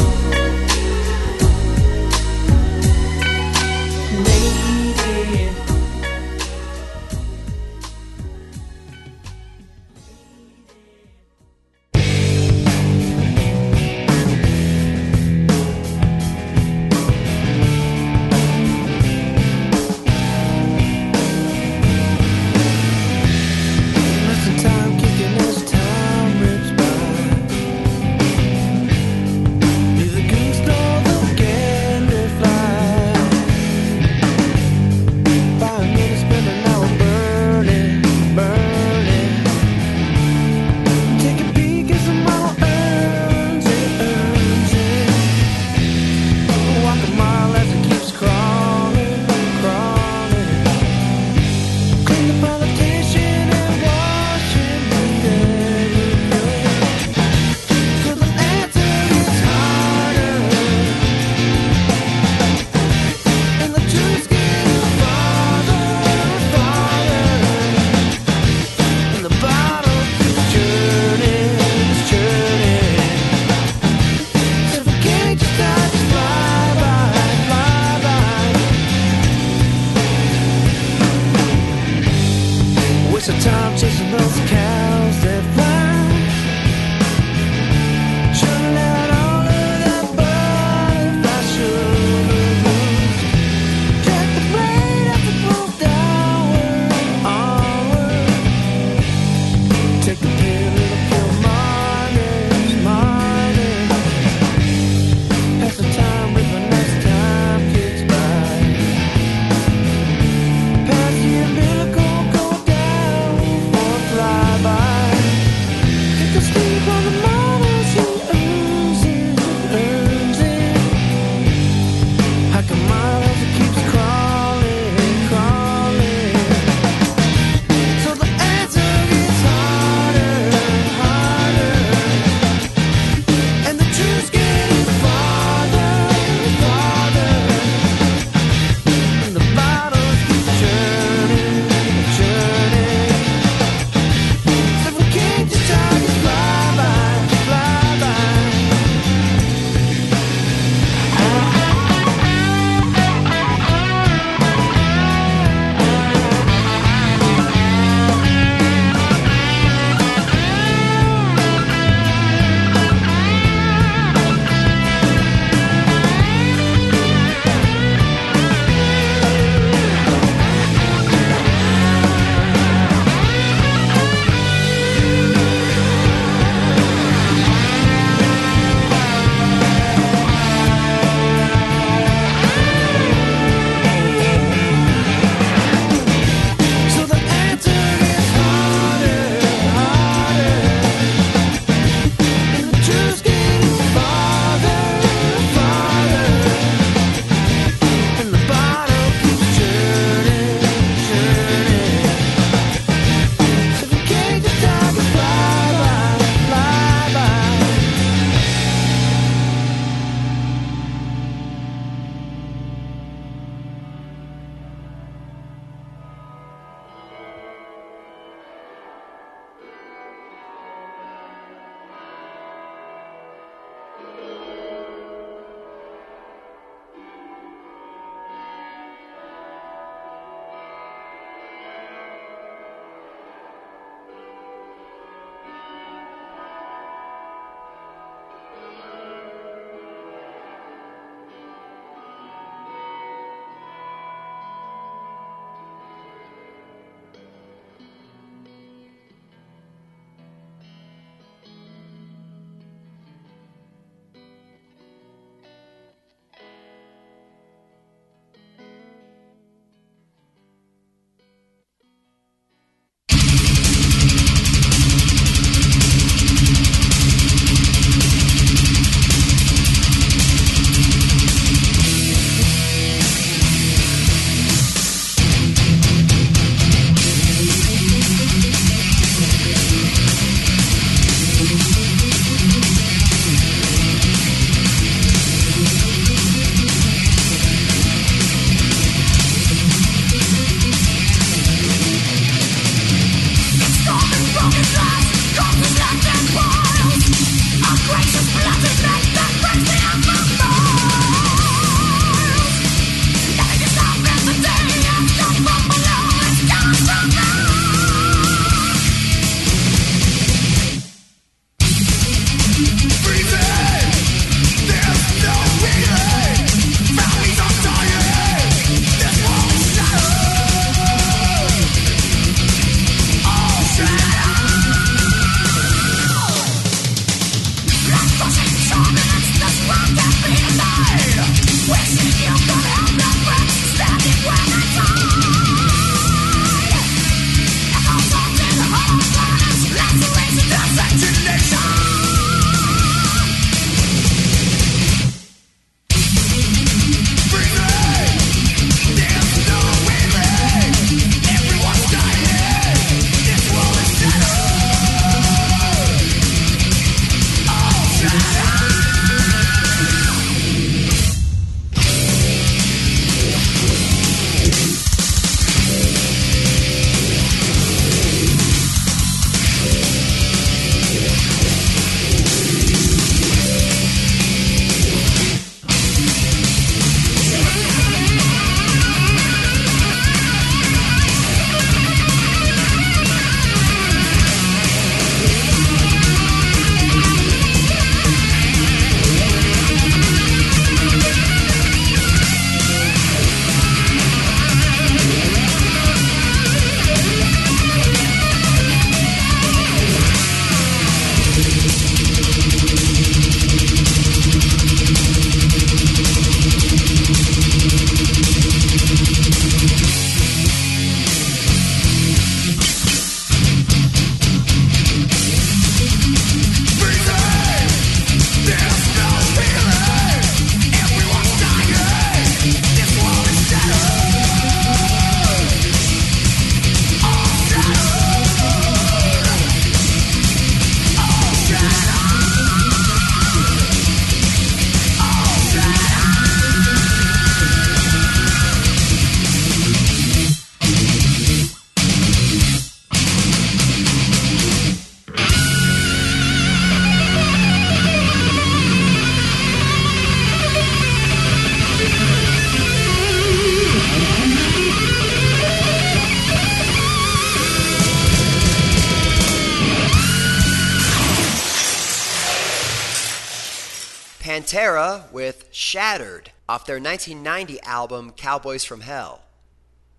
[465.51, 469.21] Shattered off their 1990 album Cowboys from Hell.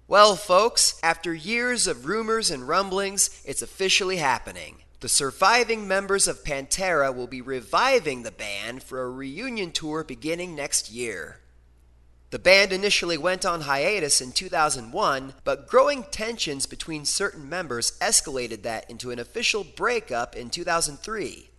[0.08, 4.82] Well, folks, after years of rumors and rumblings, it's officially happening.
[5.00, 10.54] The surviving members of Pantera will be reviving the band for a reunion tour beginning
[10.54, 11.38] next year.
[12.30, 18.62] The band initially went on hiatus in 2001, but growing tensions between certain members escalated
[18.62, 21.50] that into an official breakup in 2003.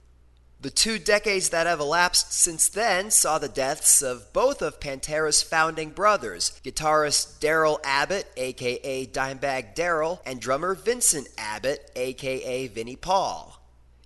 [0.64, 5.44] The two decades that have elapsed since then saw the deaths of both of Pantera's
[5.44, 13.62] founding brothers, guitarist Darrell Abbott, aka Dimebag Darrell, and drummer Vincent Abbott, aka Vinnie Paul.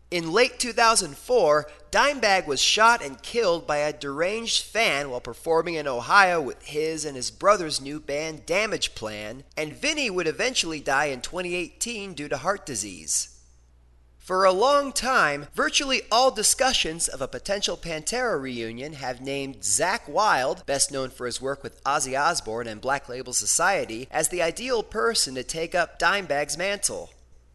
[0.10, 5.88] In late 2004, Dimebag was shot and killed by a deranged fan while performing in
[5.88, 11.22] Ohio with his and his brother's new band Damageplan, and Vinnie would eventually die in
[11.22, 13.37] 2018 due to heart disease.
[14.28, 20.10] For a long time, virtually all discussions of a potential Pantera reunion have named Zakk
[20.10, 24.42] Wylde, best known for his work with Ozzy Osbourne and Black Label Society, as the
[24.42, 27.12] ideal person to take up Dimebag's mantle.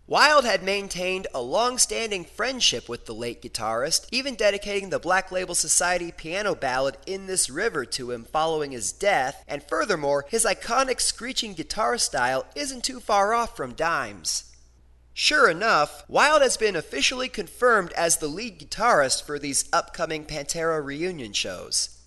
[0.07, 5.31] Wylde had maintained a long standing friendship with the late guitarist, even dedicating the Black
[5.31, 10.47] Label Society piano ballad In This River to him following his death, and furthermore, his
[10.47, 14.45] iconic screeching guitar style isn't too far off from Dime's.
[15.15, 20.83] Sure enough, Wylde has been officially confirmed as the lead guitarist for these upcoming Pantera
[20.83, 21.99] reunion shows.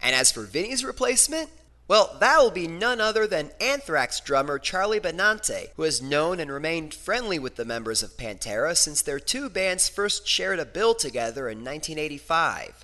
[0.00, 1.50] And as for Vinnie's replacement,
[1.86, 6.50] well, that will be none other than Anthrax drummer Charlie Benante, who has known and
[6.50, 10.94] remained friendly with the members of Pantera since their two bands first shared a bill
[10.94, 12.83] together in 1985.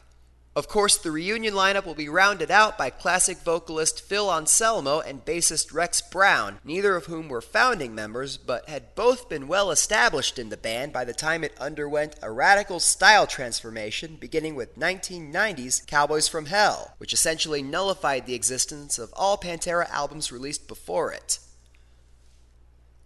[0.56, 5.24] Of course, the reunion lineup will be rounded out by classic vocalist Phil Anselmo and
[5.24, 10.40] bassist Rex Brown, neither of whom were founding members, but had both been well established
[10.40, 15.85] in the band by the time it underwent a radical style transformation beginning with 1990's
[15.86, 21.39] Cowboys from Hell, which essentially nullified the existence of all Pantera albums released before it.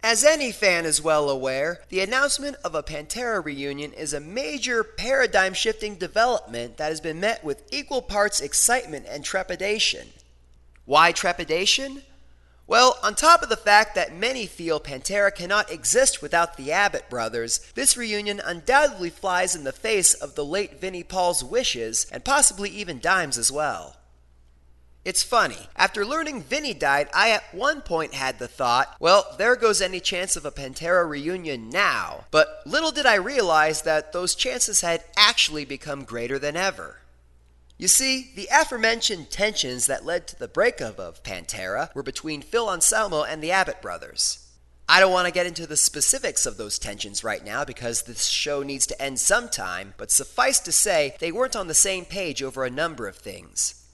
[0.07, 4.83] As any fan is well aware, the announcement of a Pantera reunion is a major
[4.83, 10.09] paradigm shifting development that has been met with equal parts excitement and trepidation.
[10.85, 12.03] Why trepidation?
[12.67, 17.09] Well, on top of the fact that many feel Pantera cannot exist without the Abbott
[17.09, 22.23] brothers, this reunion undoubtedly flies in the face of the late Vinnie Paul's wishes, and
[22.23, 23.95] possibly even Dime's as well.
[25.05, 25.69] It's funny.
[25.75, 29.99] After learning Vinnie died, I at one point had the thought, well, there goes any
[29.99, 32.25] chance of a Pantera reunion now.
[32.31, 37.01] But little did I realize that those chances had actually become greater than ever.
[37.77, 42.71] You see, the aforementioned tensions that led to the breakup of Pantera were between Phil
[42.71, 44.39] Anselmo and the Abbott brothers.
[44.89, 48.25] I don't want to get into the specifics of those tensions right now because this
[48.25, 52.41] show needs to end sometime, but suffice to say, they weren't on the same page
[52.41, 53.84] over a number of things.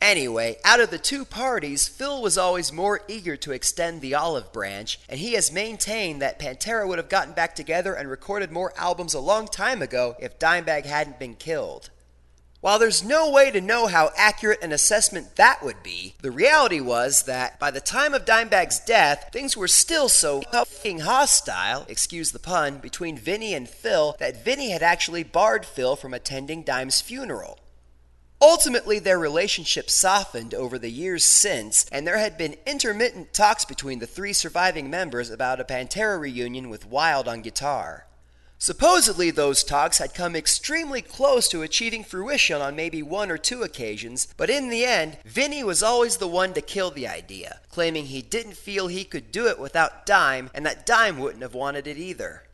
[0.00, 4.50] Anyway, out of the two parties, Phil was always more eager to extend the olive
[4.50, 8.72] branch, and he has maintained that Pantera would have gotten back together and recorded more
[8.78, 11.90] albums a long time ago if Dimebag hadn't been killed.
[12.62, 16.80] While there's no way to know how accurate an assessment that would be, the reality
[16.80, 22.32] was that by the time of Dimebag's death, things were still so fucking hostile, excuse
[22.32, 27.00] the pun, between Vinnie and Phil that Vinnie had actually barred Phil from attending Dime's
[27.00, 27.58] funeral.
[28.42, 33.98] Ultimately, their relationship softened over the years since, and there had been intermittent talks between
[33.98, 38.06] the three surviving members about a Pantera reunion with Wylde on guitar.
[38.62, 43.62] Supposedly, those talks had come extremely close to achieving fruition on maybe one or two
[43.62, 48.06] occasions, but in the end, Vinnie was always the one to kill the idea, claiming
[48.06, 51.86] he didn't feel he could do it without Dime and that Dime wouldn't have wanted
[51.86, 52.44] it either.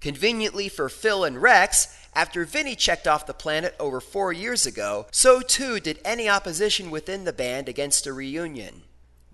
[0.00, 5.06] Conveniently for Phil and Rex, after Vinnie checked off the planet over four years ago,
[5.10, 8.82] so too did any opposition within the band against a reunion.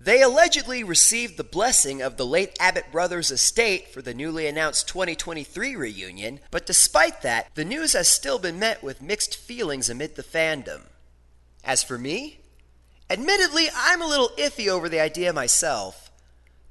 [0.01, 4.87] They allegedly received the blessing of the late Abbott brothers' estate for the newly announced
[4.87, 10.15] 2023 reunion, but despite that, the news has still been met with mixed feelings amid
[10.15, 10.83] the fandom.
[11.65, 12.39] As for me,
[13.09, 16.08] admittedly, I'm a little iffy over the idea myself.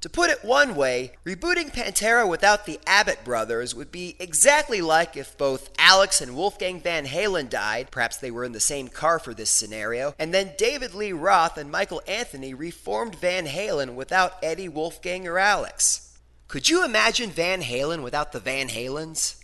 [0.01, 5.17] To put it one way, rebooting Pantera without the Abbott brothers would be exactly like
[5.17, 9.19] if both Alex and Wolfgang Van Halen died, perhaps they were in the same car
[9.19, 14.37] for this scenario, and then David Lee Roth and Michael Anthony reformed Van Halen without
[14.41, 16.17] Eddie, Wolfgang, or Alex.
[16.47, 19.43] Could you imagine Van Halen without the Van Halens?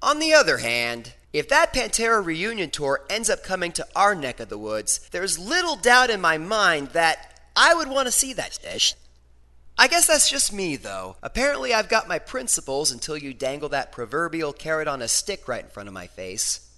[0.00, 4.40] On the other hand, if that Pantera reunion tour ends up coming to our neck
[4.40, 8.32] of the woods, there's little doubt in my mind that I would want to see
[8.32, 8.58] that.
[9.78, 11.16] I guess that's just me, though.
[11.22, 15.64] Apparently, I've got my principles until you dangle that proverbial carrot on a stick right
[15.64, 16.68] in front of my face.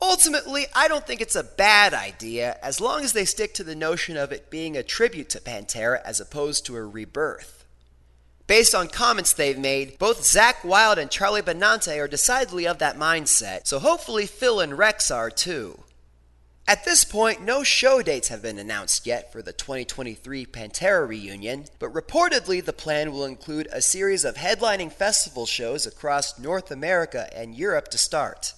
[0.00, 3.74] Ultimately, I don't think it's a bad idea as long as they stick to the
[3.74, 7.64] notion of it being a tribute to Pantera as opposed to a rebirth.
[8.46, 12.96] Based on comments they've made, both Zakk Wylde and Charlie Benante are decidedly of that
[12.96, 15.80] mindset, so hopefully Phil and Rex are too.
[16.68, 21.64] At this point, no show dates have been announced yet for the 2023 Pantera reunion,
[21.78, 27.26] but reportedly the plan will include a series of headlining festival shows across North America
[27.34, 28.52] and Europe to start.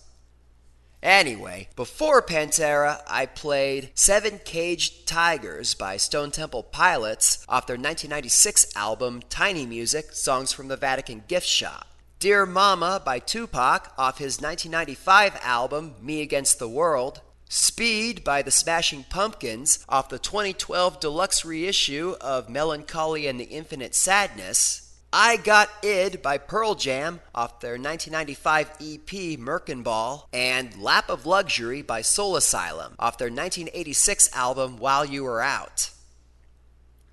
[1.01, 8.75] Anyway, before Pantera, I played Seven Caged Tigers by Stone Temple Pilots off their 1996
[8.75, 11.87] album Tiny Music Songs from the Vatican Gift Shop.
[12.19, 17.21] Dear Mama by Tupac off his 1995 album Me Against the World.
[17.53, 23.45] Speed by the Smashing Pumpkins off the 2012 deluxe reissue of Mellon Collie and the
[23.45, 24.95] Infinite Sadness.
[25.13, 31.27] I Got Id by Pearl Jam off their 1995 EP Merkin Ball, and Lap of
[31.27, 35.91] Luxury by Soul Asylum off their 1986 album While You Were Out.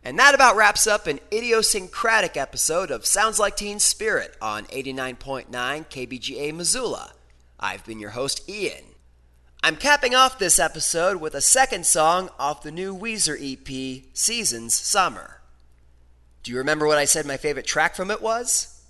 [0.04, 5.48] And that about wraps up an idiosyncratic episode of Sounds Like Teen Spirit on 89.9
[5.50, 7.14] KBGA Missoula.
[7.60, 8.87] I've been your host, Ian.
[9.64, 14.74] I'm capping off this episode with a second song off the new Weezer EP, Seasons
[14.74, 15.42] Summer.
[16.44, 18.82] Do you remember what I said my favorite track from it was?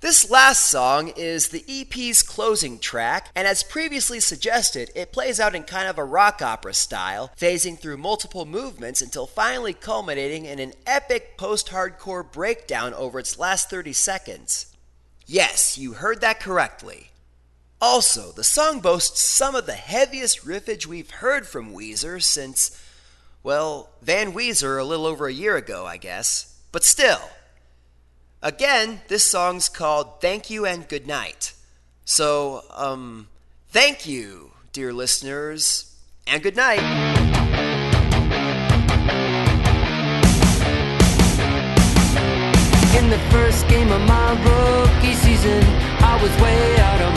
[0.00, 5.54] This last song is the EP's closing track, and as previously suggested, it plays out
[5.54, 10.58] in kind of a rock opera style, phasing through multiple movements until finally culminating in
[10.58, 14.66] an epic post hardcore breakdown over its last 30 seconds.
[15.24, 17.12] Yes, you heard that correctly.
[17.86, 22.82] Also, the song boasts some of the heaviest riffage we've heard from Weezer since,
[23.42, 26.58] well, Van Weezer a little over a year ago, I guess.
[26.72, 27.20] But still.
[28.40, 31.52] Again, this song's called Thank You and Good Night.
[32.06, 33.28] So, um,
[33.68, 35.94] thank you, dear listeners,
[36.26, 36.80] and good night.
[42.96, 45.62] In the first game of my rookie season,
[46.00, 47.13] I was way out of